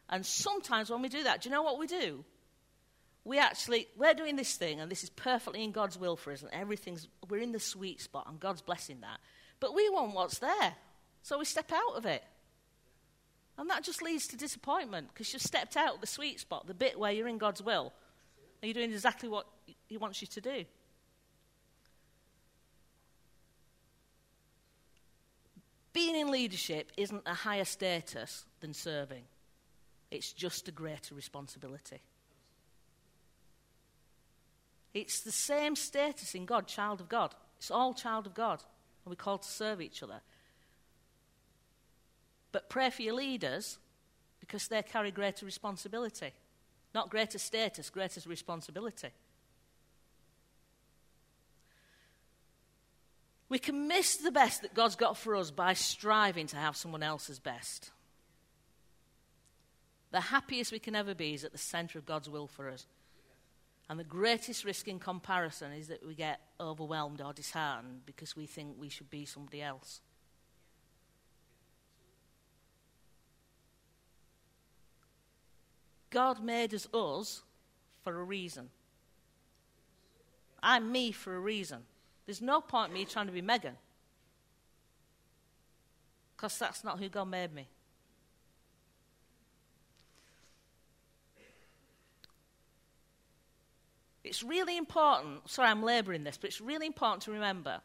And 0.08 0.24
sometimes 0.24 0.88
when 0.88 1.02
we 1.02 1.08
do 1.08 1.24
that, 1.24 1.42
do 1.42 1.48
you 1.48 1.52
know 1.52 1.64
what 1.64 1.80
we 1.80 1.88
do? 1.88 2.24
We 3.24 3.40
actually, 3.40 3.88
we're 3.96 4.14
doing 4.14 4.36
this 4.36 4.54
thing, 4.54 4.78
and 4.78 4.88
this 4.88 5.02
is 5.02 5.10
perfectly 5.10 5.64
in 5.64 5.72
God's 5.72 5.98
will 5.98 6.14
for 6.14 6.30
us, 6.30 6.42
and 6.42 6.50
everything's, 6.52 7.08
we're 7.28 7.40
in 7.40 7.50
the 7.50 7.58
sweet 7.58 8.00
spot, 8.00 8.28
and 8.28 8.38
God's 8.38 8.62
blessing 8.62 9.00
that. 9.00 9.18
But 9.58 9.74
we 9.74 9.90
want 9.90 10.14
what's 10.14 10.38
there. 10.38 10.76
So 11.22 11.40
we 11.40 11.44
step 11.44 11.72
out 11.72 11.96
of 11.96 12.06
it. 12.06 12.22
And 13.58 13.68
that 13.68 13.82
just 13.82 14.00
leads 14.00 14.28
to 14.28 14.36
disappointment 14.36 15.08
because 15.08 15.32
you've 15.32 15.42
stepped 15.42 15.76
out 15.76 15.96
of 15.96 16.00
the 16.00 16.06
sweet 16.06 16.38
spot, 16.38 16.68
the 16.68 16.74
bit 16.74 17.00
where 17.00 17.10
you're 17.10 17.26
in 17.26 17.38
God's 17.38 17.62
will. 17.64 17.92
And 18.62 18.68
you're 18.68 18.74
doing 18.80 18.92
exactly 18.92 19.28
what 19.28 19.48
He 19.88 19.96
wants 19.96 20.20
you 20.20 20.28
to 20.28 20.40
do. 20.40 20.64
Being 25.94 26.16
in 26.16 26.30
leadership 26.30 26.90
isn't 26.96 27.22
a 27.24 27.32
higher 27.32 27.64
status 27.64 28.44
than 28.60 28.74
serving, 28.74 29.22
it's 30.10 30.32
just 30.32 30.68
a 30.68 30.72
greater 30.72 31.14
responsibility. 31.14 32.00
It's 34.92 35.20
the 35.20 35.32
same 35.32 35.74
status 35.74 36.34
in 36.34 36.44
God, 36.44 36.68
child 36.68 37.00
of 37.00 37.08
God. 37.08 37.34
It's 37.58 37.70
all 37.70 37.94
child 37.94 38.26
of 38.26 38.34
God. 38.34 38.62
And 39.04 39.10
we're 39.10 39.16
called 39.16 39.42
to 39.42 39.48
serve 39.48 39.80
each 39.80 40.04
other. 40.04 40.20
But 42.52 42.68
pray 42.68 42.90
for 42.90 43.02
your 43.02 43.14
leaders 43.14 43.78
because 44.38 44.68
they 44.68 44.82
carry 44.82 45.10
greater 45.10 45.44
responsibility. 45.44 46.32
Not 46.94 47.10
greater 47.10 47.38
status, 47.38 47.90
greater 47.90 48.20
responsibility. 48.28 49.08
Can 53.64 53.88
miss 53.88 54.16
the 54.16 54.30
best 54.30 54.62
that 54.62 54.74
God's 54.74 54.94
got 54.94 55.16
for 55.16 55.34
us 55.34 55.50
by 55.50 55.72
striving 55.72 56.46
to 56.48 56.56
have 56.56 56.76
someone 56.76 57.02
else's 57.02 57.38
best. 57.38 57.90
The 60.12 60.20
happiest 60.20 60.70
we 60.70 60.78
can 60.78 60.94
ever 60.94 61.14
be 61.14 61.34
is 61.34 61.44
at 61.44 61.52
the 61.52 61.58
center 61.58 61.98
of 61.98 62.06
God's 62.06 62.28
will 62.28 62.46
for 62.46 62.68
us. 62.68 62.86
And 63.88 63.98
the 63.98 64.04
greatest 64.04 64.64
risk 64.64 64.86
in 64.86 64.98
comparison 64.98 65.72
is 65.72 65.88
that 65.88 66.06
we 66.06 66.14
get 66.14 66.40
overwhelmed 66.60 67.20
or 67.20 67.32
disheartened 67.32 68.02
because 68.06 68.36
we 68.36 68.46
think 68.46 68.76
we 68.78 68.88
should 68.88 69.10
be 69.10 69.24
somebody 69.24 69.62
else. 69.62 70.00
God 76.10 76.44
made 76.44 76.72
us 76.74 76.86
us 76.94 77.42
for 78.02 78.18
a 78.18 78.22
reason. 78.22 78.68
I'm 80.62 80.92
me 80.92 81.12
for 81.12 81.34
a 81.34 81.40
reason. 81.40 81.82
There's 82.26 82.42
no 82.42 82.60
point 82.60 82.92
me 82.92 83.04
trying 83.04 83.26
to 83.26 83.32
be 83.32 83.42
Megan. 83.42 83.76
Because 86.36 86.58
that's 86.58 86.84
not 86.84 86.98
who 86.98 87.08
God 87.08 87.28
made 87.28 87.52
me. 87.52 87.68
It's 94.24 94.42
really 94.42 94.78
important, 94.78 95.48
sorry, 95.50 95.68
I'm 95.68 95.82
labouring 95.82 96.24
this, 96.24 96.38
but 96.38 96.48
it's 96.48 96.60
really 96.60 96.86
important 96.86 97.22
to 97.24 97.32
remember 97.32 97.80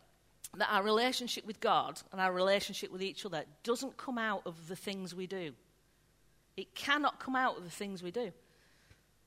that 0.58 0.70
our 0.72 0.82
relationship 0.82 1.46
with 1.46 1.60
God 1.60 2.02
and 2.12 2.22
our 2.22 2.32
relationship 2.32 2.92
with 2.92 3.04
each 3.04 3.26
other 3.26 3.44
doesn't 3.64 3.98
come 3.98 4.18
out 4.18 4.44
of 4.46 4.68
the 4.68 4.76
things 4.76 5.14
we 5.14 5.28
do. 5.28 5.52
It 6.56 6.74
cannot 6.76 7.20
come 7.20 7.36
out 7.36 7.58
of 7.58 7.66
the 7.66 7.70
things 7.70 8.02
we 8.02 8.12
do. 8.12 8.32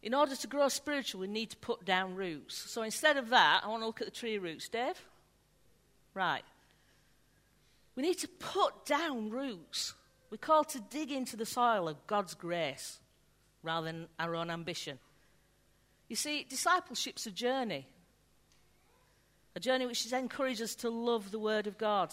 In 0.03 0.15
order 0.15 0.35
to 0.35 0.47
grow 0.49 0.69
spiritually, 0.69 1.29
we 1.29 1.33
need 1.33 1.51
to 1.51 1.57
put 1.59 1.85
down 1.85 2.17
roots. 2.17 2.57
So 2.57 2.83
instead 2.83 3.17
of 3.17 3.29
that, 3.29 3.63
I 3.65 3.69
want 3.69 3.83
to 3.83 3.87
look 3.87 4.01
at 4.01 4.07
the 4.07 4.13
tree 4.13 4.37
roots. 4.39 4.69
Dave? 4.69 5.01
Right. 6.13 6.43
We 7.95 8.03
need 8.03 8.19
to 8.19 8.29
put 8.29 8.85
down 8.85 9.31
roots. 9.31 9.95
We're 10.31 10.39
called 10.39 10.71
to 10.71 10.81
dig 10.81 11.13
into 11.13 11.37
the 11.37 11.47
soil 11.47 11.89
of 11.89 12.07
God's 12.07 12.35
grace 12.35 12.99
rather 13.63 13.87
than 13.87 14.09
our 14.19 14.35
own 14.35 14.51
ambition. 14.51 14.99
You 16.09 16.17
see, 16.17 16.45
discipleship's 16.49 17.27
a 17.27 17.31
journey. 17.31 17.87
A 19.55 19.61
journey 19.61 19.87
which 19.87 20.11
encourages 20.13 20.71
us 20.71 20.75
to 20.77 20.91
love 20.91 21.31
the 21.31 21.39
Word 21.39 21.67
of 21.67 21.79
God. 21.79 22.13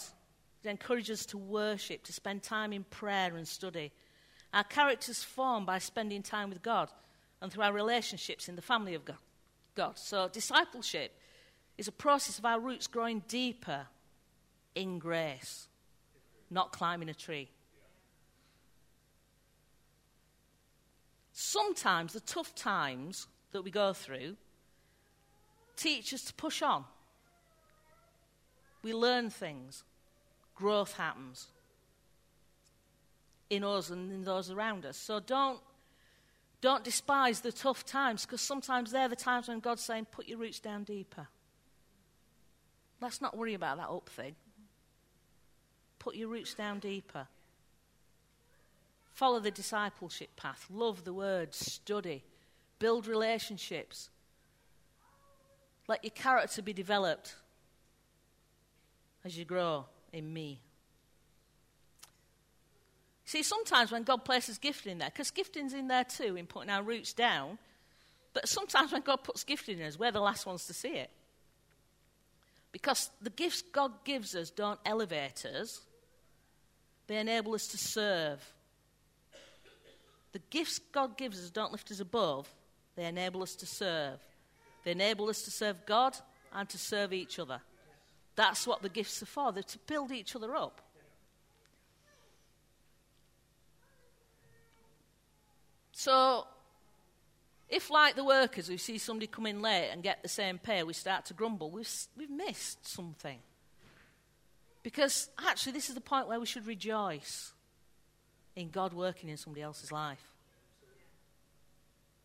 It 0.62 0.68
encourages 0.68 1.20
us 1.20 1.26
to 1.26 1.38
worship, 1.38 2.04
to 2.04 2.12
spend 2.12 2.42
time 2.42 2.72
in 2.72 2.84
prayer 2.84 3.34
and 3.34 3.48
study. 3.48 3.90
Our 4.52 4.64
character's 4.64 5.24
formed 5.24 5.66
by 5.66 5.78
spending 5.78 6.22
time 6.22 6.50
with 6.50 6.62
God 6.62 6.90
and 7.40 7.52
through 7.52 7.64
our 7.64 7.72
relationships 7.72 8.48
in 8.48 8.56
the 8.56 8.62
family 8.62 8.94
of 8.94 9.02
God. 9.74 9.98
So, 9.98 10.28
discipleship 10.28 11.16
is 11.78 11.88
a 11.88 11.92
process 11.92 12.38
of 12.38 12.44
our 12.44 12.60
roots 12.60 12.86
growing 12.86 13.22
deeper 13.28 13.86
in 14.74 14.98
grace, 14.98 15.68
not 16.50 16.72
climbing 16.72 17.08
a 17.08 17.14
tree. 17.14 17.48
Sometimes 21.32 22.12
the 22.12 22.20
tough 22.20 22.54
times 22.54 23.26
that 23.52 23.62
we 23.62 23.70
go 23.70 23.94
through 23.94 24.36
teach 25.76 26.12
us 26.12 26.24
to 26.24 26.34
push 26.34 26.60
on. 26.60 26.84
We 28.82 28.92
learn 28.92 29.30
things, 29.30 29.82
growth 30.54 30.96
happens 30.96 31.46
in 33.48 33.64
us 33.64 33.90
and 33.90 34.12
in 34.12 34.22
those 34.22 34.50
around 34.50 34.84
us. 34.86 34.96
So 34.96 35.20
don't 35.20 35.60
Don't 36.60 36.84
despise 36.84 37.40
the 37.40 37.52
tough 37.52 37.86
times 37.86 38.26
because 38.26 38.40
sometimes 38.40 38.92
they're 38.92 39.08
the 39.08 39.16
times 39.16 39.48
when 39.48 39.60
God's 39.60 39.82
saying, 39.82 40.06
put 40.10 40.28
your 40.28 40.38
roots 40.38 40.60
down 40.60 40.84
deeper. 40.84 41.28
Let's 43.00 43.22
not 43.22 43.36
worry 43.36 43.54
about 43.54 43.78
that 43.78 43.88
up 43.88 44.08
thing. 44.10 44.34
Put 45.98 46.16
your 46.16 46.28
roots 46.28 46.54
down 46.54 46.78
deeper. 46.78 47.26
Follow 49.12 49.40
the 49.40 49.50
discipleship 49.50 50.36
path. 50.36 50.66
Love 50.70 51.04
the 51.04 51.14
word. 51.14 51.54
Study. 51.54 52.24
Build 52.78 53.06
relationships. 53.06 54.10
Let 55.88 56.04
your 56.04 56.12
character 56.12 56.62
be 56.62 56.72
developed 56.72 57.36
as 59.24 59.36
you 59.36 59.44
grow 59.44 59.86
in 60.12 60.32
me. 60.32 60.60
See, 63.30 63.44
sometimes 63.44 63.92
when 63.92 64.02
God 64.02 64.24
places 64.24 64.58
gifting 64.58 64.90
in 64.90 64.98
there, 64.98 65.08
because 65.08 65.30
gifting's 65.30 65.72
in 65.72 65.86
there 65.86 66.02
too, 66.02 66.34
in 66.34 66.46
putting 66.46 66.68
our 66.68 66.82
roots 66.82 67.12
down, 67.12 67.58
but 68.34 68.48
sometimes 68.48 68.90
when 68.90 69.02
God 69.02 69.22
puts 69.22 69.44
gifting 69.44 69.78
in 69.78 69.86
us, 69.86 69.96
we're 69.96 70.10
the 70.10 70.18
last 70.18 70.46
ones 70.46 70.66
to 70.66 70.74
see 70.74 70.88
it. 70.88 71.10
Because 72.72 73.08
the 73.22 73.30
gifts 73.30 73.62
God 73.62 73.92
gives 74.02 74.34
us 74.34 74.50
don't 74.50 74.80
elevate 74.84 75.44
us, 75.44 75.80
they 77.06 77.18
enable 77.18 77.54
us 77.54 77.68
to 77.68 77.78
serve. 77.78 78.44
The 80.32 80.40
gifts 80.50 80.80
God 80.90 81.16
gives 81.16 81.38
us 81.38 81.50
don't 81.50 81.70
lift 81.70 81.92
us 81.92 82.00
above, 82.00 82.52
they 82.96 83.04
enable 83.04 83.44
us 83.44 83.54
to 83.54 83.66
serve. 83.66 84.18
They 84.82 84.90
enable 84.90 85.28
us 85.28 85.42
to 85.42 85.52
serve 85.52 85.86
God 85.86 86.16
and 86.52 86.68
to 86.68 86.78
serve 86.78 87.12
each 87.12 87.38
other. 87.38 87.60
That's 88.34 88.66
what 88.66 88.82
the 88.82 88.88
gifts 88.88 89.22
are 89.22 89.26
for, 89.26 89.52
they're 89.52 89.62
to 89.62 89.78
build 89.86 90.10
each 90.10 90.34
other 90.34 90.56
up. 90.56 90.80
So, 96.00 96.46
if, 97.68 97.90
like 97.90 98.16
the 98.16 98.24
workers, 98.24 98.70
we 98.70 98.78
see 98.78 98.96
somebody 98.96 99.26
come 99.26 99.44
in 99.44 99.60
late 99.60 99.90
and 99.92 100.02
get 100.02 100.22
the 100.22 100.30
same 100.30 100.56
pay, 100.56 100.82
we 100.82 100.94
start 100.94 101.26
to 101.26 101.34
grumble, 101.34 101.70
we've, 101.70 101.92
we've 102.16 102.30
missed 102.30 102.88
something. 102.88 103.38
Because 104.82 105.28
actually, 105.46 105.72
this 105.72 105.90
is 105.90 105.94
the 105.94 106.00
point 106.00 106.26
where 106.26 106.40
we 106.40 106.46
should 106.46 106.66
rejoice 106.66 107.52
in 108.56 108.70
God 108.70 108.94
working 108.94 109.28
in 109.28 109.36
somebody 109.36 109.60
else's 109.60 109.92
life. 109.92 110.24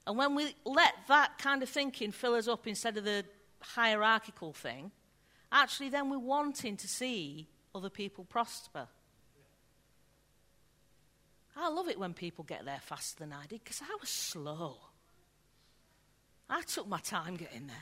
And 0.08 0.18
when 0.18 0.36
we 0.36 0.56
let 0.64 0.94
that 1.10 1.38
kind 1.38 1.62
of 1.62 1.68
thinking 1.68 2.14
fill 2.14 2.36
us 2.36 2.48
up 2.48 2.68
instead 2.68 2.96
of 2.96 3.04
the 3.04 3.26
hierarchical 3.60 4.54
thing, 4.54 4.90
actually, 5.52 5.90
then 5.90 6.10
we're 6.10 6.18
wanting 6.18 6.78
to 6.78 6.88
see 6.88 7.50
other 7.76 7.90
people 7.90 8.24
prosper. 8.24 8.88
I 11.56 11.70
love 11.70 11.88
it 11.88 12.00
when 12.00 12.14
people 12.14 12.44
get 12.44 12.66
there 12.66 12.80
faster 12.82 13.20
than 13.20 13.32
I 13.32 13.46
did 13.48 13.64
because 13.64 13.82
I 13.82 13.96
was 14.00 14.10
slow. 14.10 14.78
I 16.50 16.62
took 16.62 16.88
my 16.88 17.00
time 17.00 17.36
getting 17.36 17.68
there. 17.68 17.76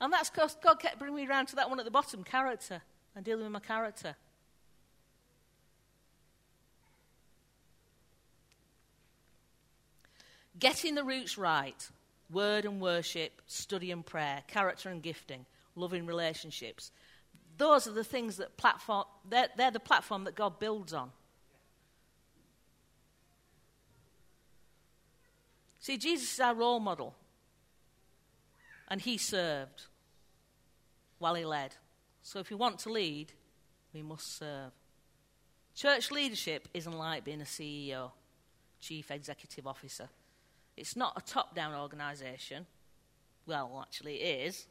And 0.00 0.12
that's 0.12 0.28
because 0.28 0.56
God 0.62 0.80
kept 0.80 0.98
bringing 0.98 1.16
me 1.16 1.26
around 1.26 1.46
to 1.46 1.56
that 1.56 1.70
one 1.70 1.78
at 1.78 1.84
the 1.84 1.90
bottom 1.90 2.24
character 2.24 2.82
and 3.14 3.24
dealing 3.24 3.44
with 3.44 3.52
my 3.52 3.60
character. 3.60 4.16
Getting 10.58 10.94
the 10.94 11.04
roots 11.04 11.38
right 11.38 11.88
word 12.30 12.64
and 12.64 12.80
worship, 12.80 13.40
study 13.46 13.90
and 13.90 14.04
prayer, 14.04 14.42
character 14.48 14.88
and 14.88 15.02
gifting, 15.02 15.46
loving 15.76 16.06
relationships. 16.06 16.90
Those 17.56 17.86
are 17.86 17.92
the 17.92 18.04
things 18.04 18.38
that 18.38 18.56
platform, 18.56 19.04
they're, 19.28 19.48
they're 19.56 19.70
the 19.70 19.80
platform 19.80 20.24
that 20.24 20.34
God 20.34 20.58
builds 20.58 20.92
on. 20.92 21.10
See, 25.84 25.98
Jesus 25.98 26.32
is 26.32 26.40
our 26.40 26.54
role 26.54 26.80
model. 26.80 27.14
And 28.88 29.02
he 29.02 29.18
served 29.18 29.82
while 31.18 31.34
he 31.34 31.44
led. 31.44 31.74
So 32.22 32.38
if 32.38 32.48
we 32.48 32.56
want 32.56 32.78
to 32.80 32.88
lead, 32.88 33.34
we 33.92 34.00
must 34.00 34.38
serve. 34.38 34.72
Church 35.74 36.10
leadership 36.10 36.68
isn't 36.72 36.96
like 36.96 37.22
being 37.22 37.42
a 37.42 37.44
CEO, 37.44 38.12
Chief 38.80 39.10
Executive 39.10 39.66
Officer. 39.66 40.08
It's 40.74 40.96
not 40.96 41.18
a 41.18 41.20
top 41.20 41.54
down 41.54 41.74
organisation. 41.74 42.64
Well, 43.46 43.78
actually, 43.82 44.22
it 44.22 44.46
is. 44.46 44.66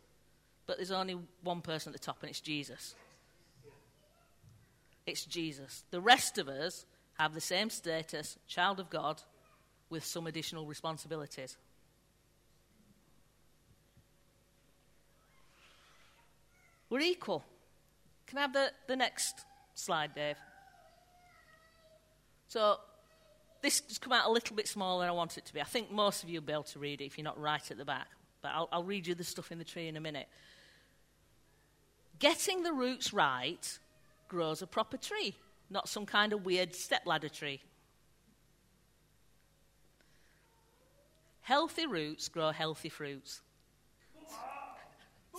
But 0.65 0.77
there's 0.77 0.89
only 0.89 1.19
one 1.43 1.61
person 1.61 1.93
at 1.93 2.01
the 2.01 2.03
top, 2.03 2.17
and 2.21 2.31
it's 2.31 2.41
Jesus. 2.41 2.95
It's 5.05 5.25
Jesus. 5.25 5.83
The 5.91 6.01
rest 6.01 6.39
of 6.39 6.47
us 6.47 6.87
have 7.19 7.35
the 7.35 7.41
same 7.41 7.69
status, 7.69 8.39
child 8.47 8.79
of 8.79 8.89
God, 8.89 9.21
with 9.93 10.03
some 10.03 10.25
additional 10.25 10.65
responsibilities. 10.65 11.55
We're 16.89 16.99
equal. 17.01 17.45
Can 18.25 18.39
I 18.39 18.41
have 18.41 18.53
the, 18.53 18.71
the 18.87 18.95
next 18.95 19.45
slide, 19.75 20.15
Dave? 20.15 20.35
So, 22.47 22.77
this 23.61 23.83
has 23.87 23.99
come 23.99 24.13
out 24.13 24.25
a 24.25 24.31
little 24.31 24.55
bit 24.55 24.67
smaller 24.67 25.03
than 25.03 25.09
I 25.09 25.13
want 25.13 25.37
it 25.37 25.45
to 25.45 25.53
be. 25.53 25.61
I 25.61 25.63
think 25.63 25.91
most 25.91 26.23
of 26.23 26.29
you 26.29 26.39
will 26.39 26.47
be 26.47 26.53
able 26.53 26.63
to 26.63 26.79
read 26.79 26.99
it 26.99 27.05
if 27.05 27.17
you're 27.17 27.23
not 27.23 27.39
right 27.39 27.71
at 27.71 27.77
the 27.77 27.85
back. 27.85 28.07
But 28.41 28.49
I'll, 28.49 28.69
I'll 28.71 28.83
read 28.83 29.05
you 29.05 29.13
the 29.15 29.23
stuff 29.23 29.51
in 29.51 29.59
the 29.59 29.63
tree 29.63 29.87
in 29.87 29.95
a 29.95 30.01
minute. 30.01 30.27
Getting 32.17 32.63
the 32.63 32.73
roots 32.73 33.13
right 33.13 33.79
grows 34.27 34.63
a 34.63 34.67
proper 34.67 34.97
tree, 34.97 35.35
not 35.69 35.87
some 35.87 36.07
kind 36.07 36.33
of 36.33 36.45
weird 36.45 36.73
stepladder 36.73 37.29
tree. 37.29 37.61
Healthy 41.43 41.87
roots 41.87 42.29
grow 42.29 42.51
healthy 42.51 42.89
fruits. 42.89 43.41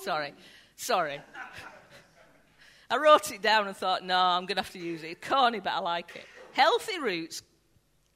Sorry, 0.03 0.35
sorry. 0.77 1.21
I 2.91 2.97
wrote 2.99 3.33
it 3.33 3.41
down 3.41 3.67
and 3.67 3.77
thought, 3.77 4.05
no, 4.05 4.17
I'm 4.17 4.47
going 4.47 4.57
to 4.57 4.63
have 4.63 4.73
to 4.73 4.79
use 4.79 5.03
it. 5.03 5.09
It's 5.09 5.29
corny, 5.29 5.61
but 5.61 5.73
I 5.73 5.81
like 5.81 6.15
it. 6.15 6.27
Healthy 6.53 6.99
roots 7.01 7.43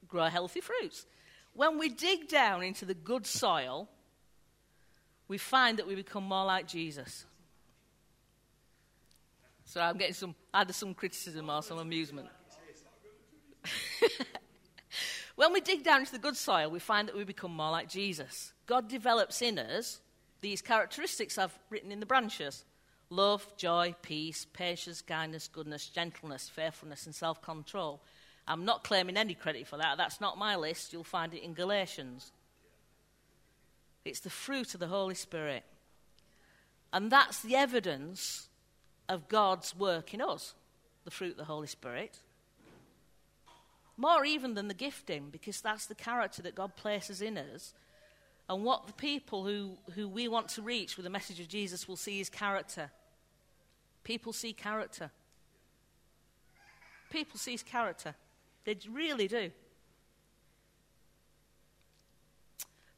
grow 0.06 0.24
healthy 0.24 0.60
fruits. 0.60 1.06
When 1.54 1.78
we 1.78 1.88
dig 1.88 2.28
down 2.28 2.62
into 2.62 2.84
the 2.84 2.94
good 2.94 3.26
soil, 3.26 3.88
we 5.26 5.38
find 5.38 5.78
that 5.78 5.86
we 5.86 5.94
become 5.94 6.24
more 6.24 6.44
like 6.44 6.68
Jesus. 6.68 7.24
So 9.64 9.80
I'm 9.80 9.96
getting 9.96 10.14
some, 10.14 10.34
either 10.52 10.72
some 10.72 10.94
criticism 10.94 11.48
or 11.50 11.62
some 11.62 11.78
amusement. 11.78 12.28
When 15.38 15.52
we 15.52 15.60
dig 15.60 15.84
down 15.84 16.00
into 16.00 16.10
the 16.10 16.18
good 16.18 16.36
soil, 16.36 16.68
we 16.68 16.80
find 16.80 17.06
that 17.06 17.16
we 17.16 17.22
become 17.22 17.52
more 17.52 17.70
like 17.70 17.88
Jesus. 17.88 18.52
God 18.66 18.88
develops 18.88 19.40
in 19.40 19.56
us 19.56 20.00
these 20.40 20.60
characteristics 20.60 21.38
I've 21.38 21.56
written 21.70 21.92
in 21.92 22.00
the 22.00 22.06
branches 22.06 22.64
love, 23.08 23.46
joy, 23.56 23.94
peace, 24.02 24.48
patience, 24.52 25.00
kindness, 25.00 25.46
goodness, 25.46 25.86
gentleness, 25.86 26.48
faithfulness, 26.48 27.06
and 27.06 27.14
self 27.14 27.40
control. 27.40 28.02
I'm 28.48 28.64
not 28.64 28.82
claiming 28.82 29.16
any 29.16 29.34
credit 29.34 29.68
for 29.68 29.76
that. 29.76 29.96
That's 29.96 30.20
not 30.20 30.38
my 30.38 30.56
list. 30.56 30.92
You'll 30.92 31.04
find 31.04 31.32
it 31.32 31.44
in 31.44 31.54
Galatians. 31.54 32.32
It's 34.04 34.18
the 34.18 34.30
fruit 34.30 34.74
of 34.74 34.80
the 34.80 34.88
Holy 34.88 35.14
Spirit. 35.14 35.62
And 36.92 37.12
that's 37.12 37.42
the 37.42 37.54
evidence 37.54 38.48
of 39.08 39.28
God's 39.28 39.76
work 39.76 40.12
in 40.12 40.20
us 40.20 40.56
the 41.04 41.12
fruit 41.12 41.30
of 41.30 41.36
the 41.36 41.44
Holy 41.44 41.68
Spirit. 41.68 42.18
More 44.00 44.24
even 44.24 44.54
than 44.54 44.68
the 44.68 44.74
gifting, 44.74 45.28
because 45.30 45.60
that's 45.60 45.86
the 45.86 45.94
character 45.94 46.40
that 46.42 46.54
God 46.54 46.76
places 46.76 47.20
in 47.20 47.36
us. 47.36 47.74
And 48.48 48.64
what 48.64 48.86
the 48.86 48.92
people 48.92 49.44
who, 49.44 49.76
who 49.94 50.08
we 50.08 50.28
want 50.28 50.48
to 50.50 50.62
reach 50.62 50.96
with 50.96 51.02
the 51.02 51.10
message 51.10 51.40
of 51.40 51.48
Jesus 51.48 51.88
will 51.88 51.96
see 51.96 52.20
is 52.20 52.30
character. 52.30 52.92
People 54.04 54.32
see 54.32 54.52
character. 54.52 55.10
People 57.10 57.40
see 57.40 57.58
character. 57.58 58.14
They 58.64 58.76
really 58.88 59.26
do. 59.26 59.50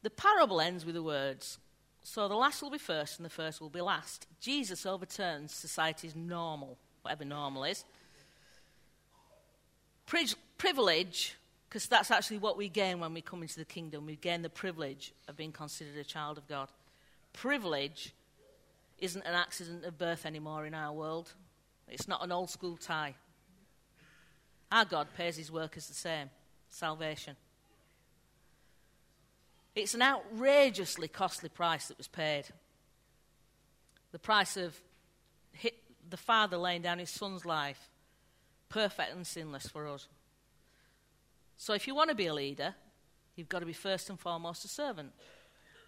The 0.03 0.11
parable 0.11 0.61
ends 0.61 0.85
with 0.85 0.95
the 0.95 1.03
words 1.03 1.59
So 2.03 2.29
the 2.29 2.35
last 2.35 2.63
will 2.63 2.71
be 2.71 2.79
first, 2.79 3.19
and 3.19 3.25
the 3.25 3.31
first 3.31 3.61
will 3.61 3.71
be 3.71 3.81
last. 3.81 4.27
Jesus 4.41 4.85
overturns 4.85 5.55
society's 5.55 6.15
normal, 6.15 6.77
whatever 7.03 7.25
normal 7.25 7.65
is 7.65 7.85
privilege, 10.61 11.37
because 11.68 11.87
that's 11.87 12.11
actually 12.11 12.37
what 12.37 12.55
we 12.55 12.68
gain 12.68 13.01
when 13.01 13.14
we 13.14 13.23
come 13.23 13.40
into 13.40 13.59
the 13.59 13.64
kingdom. 13.64 14.05
We 14.05 14.16
gain 14.16 14.42
the 14.42 14.51
privilege 14.51 15.14
of 15.27 15.35
being 15.35 15.53
considered 15.53 15.96
a 15.96 16.05
child 16.05 16.37
of 16.37 16.46
God. 16.46 16.68
Privilege 17.33 18.12
isn't 18.99 19.25
an 19.25 19.33
accident 19.33 19.87
of 19.87 19.96
birth 19.96 20.27
anymore 20.27 20.66
in 20.66 20.75
our 20.75 20.92
world, 20.92 21.33
it's 21.88 22.07
not 22.07 22.23
an 22.23 22.31
old 22.31 22.51
school 22.51 22.77
tie. 22.77 23.14
Our 24.70 24.85
God 24.85 25.09
pays 25.16 25.37
his 25.37 25.51
workers 25.51 25.88
the 25.88 25.94
same 25.94 26.29
salvation. 26.68 27.37
It's 29.75 29.94
an 29.94 30.03
outrageously 30.03 31.09
costly 31.09 31.49
price 31.49 31.88
that 31.88 31.96
was 31.96 32.07
paid. 32.07 32.44
The 34.12 34.18
price 34.18 34.59
of 34.59 34.79
the 36.11 36.16
Father 36.18 36.59
laying 36.59 36.83
down 36.83 36.99
his 36.99 37.11
Son's 37.11 37.46
life, 37.46 37.88
perfect 38.68 39.14
and 39.14 39.27
sinless 39.27 39.66
for 39.66 39.88
us. 39.88 40.07
So 41.61 41.75
if 41.75 41.87
you 41.87 41.94
want 41.94 42.09
to 42.09 42.16
be 42.16 42.27
a 42.27 42.35
leader, 42.35 42.75
You've 43.40 43.49
got 43.49 43.61
to 43.61 43.66
be 43.66 43.73
first 43.73 44.11
and 44.11 44.20
foremost 44.20 44.66
a 44.66 44.68
servant. 44.68 45.12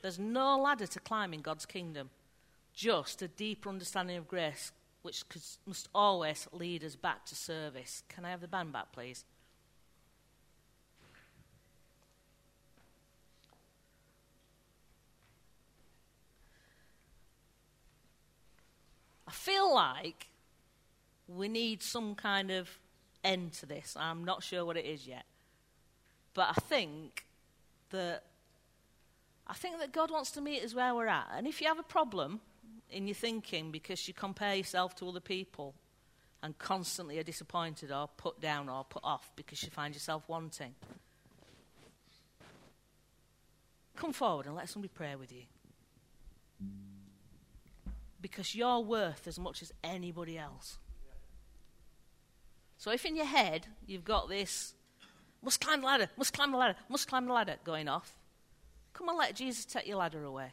There's 0.00 0.18
no 0.18 0.58
ladder 0.58 0.86
to 0.86 1.00
climb 1.00 1.34
in 1.34 1.42
God's 1.42 1.66
kingdom, 1.66 2.08
just 2.72 3.20
a 3.20 3.28
deeper 3.28 3.68
understanding 3.68 4.16
of 4.16 4.26
grace, 4.26 4.72
which 5.02 5.22
must 5.66 5.90
always 5.94 6.48
lead 6.50 6.82
us 6.82 6.96
back 6.96 7.26
to 7.26 7.34
service. 7.34 8.04
Can 8.08 8.24
I 8.24 8.30
have 8.30 8.40
the 8.40 8.48
band 8.48 8.72
back, 8.72 8.90
please? 8.92 9.26
I 19.28 19.32
feel 19.32 19.74
like 19.74 20.28
we 21.28 21.48
need 21.48 21.82
some 21.82 22.14
kind 22.14 22.50
of 22.50 22.78
end 23.22 23.52
to 23.52 23.66
this. 23.66 23.94
I'm 24.00 24.24
not 24.24 24.42
sure 24.42 24.64
what 24.64 24.78
it 24.78 24.86
is 24.86 25.06
yet. 25.06 25.26
But 26.34 26.48
I 26.50 26.60
think 26.60 27.24
that 27.90 28.24
I 29.46 29.54
think 29.54 29.78
that 29.80 29.92
God 29.92 30.10
wants 30.10 30.30
to 30.32 30.40
meet 30.40 30.62
us 30.62 30.74
where 30.74 30.94
we're 30.94 31.08
at. 31.08 31.28
And 31.36 31.46
if 31.46 31.60
you 31.60 31.66
have 31.66 31.78
a 31.78 31.84
problem 31.84 32.40
in 32.90 33.06
your 33.06 33.14
thinking 33.14 33.70
because 33.70 34.06
you 34.06 34.14
compare 34.14 34.54
yourself 34.54 34.94
to 34.96 35.08
other 35.08 35.20
people 35.20 35.74
and 36.42 36.56
constantly 36.58 37.18
are 37.18 37.22
disappointed 37.22 37.92
or 37.92 38.08
put 38.16 38.40
down 38.40 38.68
or 38.68 38.84
put 38.84 39.02
off 39.04 39.30
because 39.36 39.62
you 39.62 39.70
find 39.70 39.94
yourself 39.94 40.22
wanting, 40.28 40.74
come 43.96 44.12
forward 44.12 44.46
and 44.46 44.54
let 44.54 44.68
somebody 44.68 44.92
pray 44.94 45.14
with 45.16 45.32
you. 45.32 45.42
Because 48.20 48.54
you're 48.54 48.80
worth 48.80 49.26
as 49.26 49.38
much 49.38 49.62
as 49.62 49.72
anybody 49.82 50.38
else. 50.38 50.78
So 52.78 52.90
if 52.90 53.04
in 53.04 53.16
your 53.16 53.26
head 53.26 53.66
you've 53.86 54.04
got 54.04 54.28
this, 54.28 54.74
must 55.42 55.60
climb 55.60 55.80
the 55.80 55.86
ladder, 55.86 56.08
must 56.16 56.32
climb 56.32 56.52
the 56.52 56.58
ladder, 56.58 56.76
must 56.88 57.08
climb 57.08 57.26
the 57.26 57.32
ladder 57.32 57.56
going 57.64 57.88
off, 57.88 58.16
Come 58.92 59.08
and 59.08 59.18
let 59.18 59.34
Jesus 59.34 59.64
take 59.64 59.86
your 59.86 59.96
ladder 59.96 60.22
away. 60.24 60.52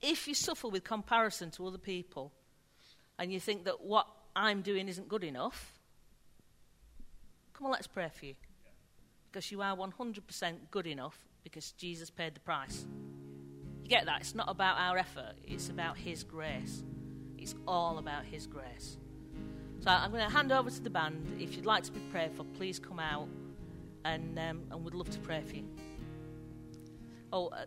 If 0.00 0.28
you 0.28 0.34
suffer 0.34 0.68
with 0.68 0.84
comparison 0.84 1.50
to 1.52 1.66
other 1.66 1.78
people 1.78 2.32
and 3.18 3.32
you 3.32 3.40
think 3.40 3.64
that 3.64 3.82
what 3.82 4.06
I'm 4.34 4.62
doing 4.62 4.88
isn't 4.88 5.08
good 5.08 5.24
enough, 5.24 5.72
come 7.52 7.66
on, 7.66 7.72
let's 7.72 7.86
pray 7.86 8.08
for 8.14 8.26
you. 8.26 8.34
Because 9.30 9.50
you 9.52 9.62
are 9.62 9.76
100% 9.76 10.54
good 10.70 10.86
enough 10.86 11.18
because 11.44 11.72
Jesus 11.72 12.10
paid 12.10 12.34
the 12.34 12.40
price. 12.40 12.86
You 13.82 13.88
get 13.88 14.06
that? 14.06 14.20
It's 14.20 14.34
not 14.34 14.48
about 14.48 14.78
our 14.78 14.98
effort, 14.98 15.34
it's 15.44 15.68
about 15.68 15.96
His 15.98 16.24
grace. 16.24 16.82
It's 17.38 17.54
all 17.66 17.98
about 17.98 18.24
His 18.24 18.46
grace. 18.46 18.98
So 19.80 19.90
I'm 19.90 20.10
going 20.10 20.22
to 20.22 20.30
hand 20.30 20.52
over 20.52 20.68
to 20.68 20.80
the 20.82 20.90
band. 20.90 21.38
If 21.40 21.56
you'd 21.56 21.64
like 21.64 21.84
to 21.84 21.92
be 21.92 22.00
prayed 22.12 22.32
for, 22.34 22.44
please 22.44 22.78
come 22.78 22.98
out 22.98 23.28
and, 24.04 24.38
um, 24.38 24.62
and 24.70 24.84
we'd 24.84 24.92
love 24.94 25.08
to 25.10 25.18
pray 25.20 25.42
for 25.46 25.56
you. 25.56 25.64
Oh, 27.32 27.48
uh, 27.48 27.64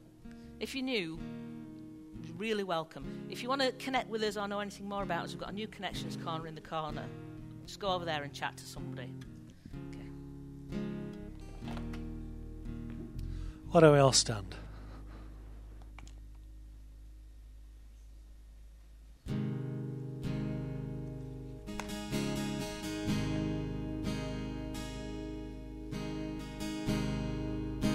if 0.59 0.75
you're 0.75 0.83
new, 0.83 1.19
really 2.37 2.63
welcome. 2.63 3.25
If 3.29 3.41
you 3.41 3.49
want 3.49 3.61
to 3.61 3.71
connect 3.73 4.09
with 4.09 4.21
us 4.21 4.37
or 4.37 4.47
know 4.47 4.59
anything 4.59 4.87
more 4.87 5.01
about 5.01 5.25
us, 5.25 5.31
we've 5.31 5.39
got 5.39 5.49
a 5.49 5.53
new 5.53 5.67
connections 5.67 6.15
corner 6.23 6.45
in 6.45 6.53
the 6.53 6.61
corner. 6.61 7.05
Just 7.65 7.79
go 7.79 7.87
over 7.87 8.05
there 8.05 8.21
and 8.21 8.31
chat 8.31 8.57
to 8.57 8.63
somebody. 8.63 9.09
Okay. 9.89 10.07
Why 13.71 13.79
don't 13.81 13.93
we 13.93 13.99
all 13.99 14.11
stand? 14.11 14.55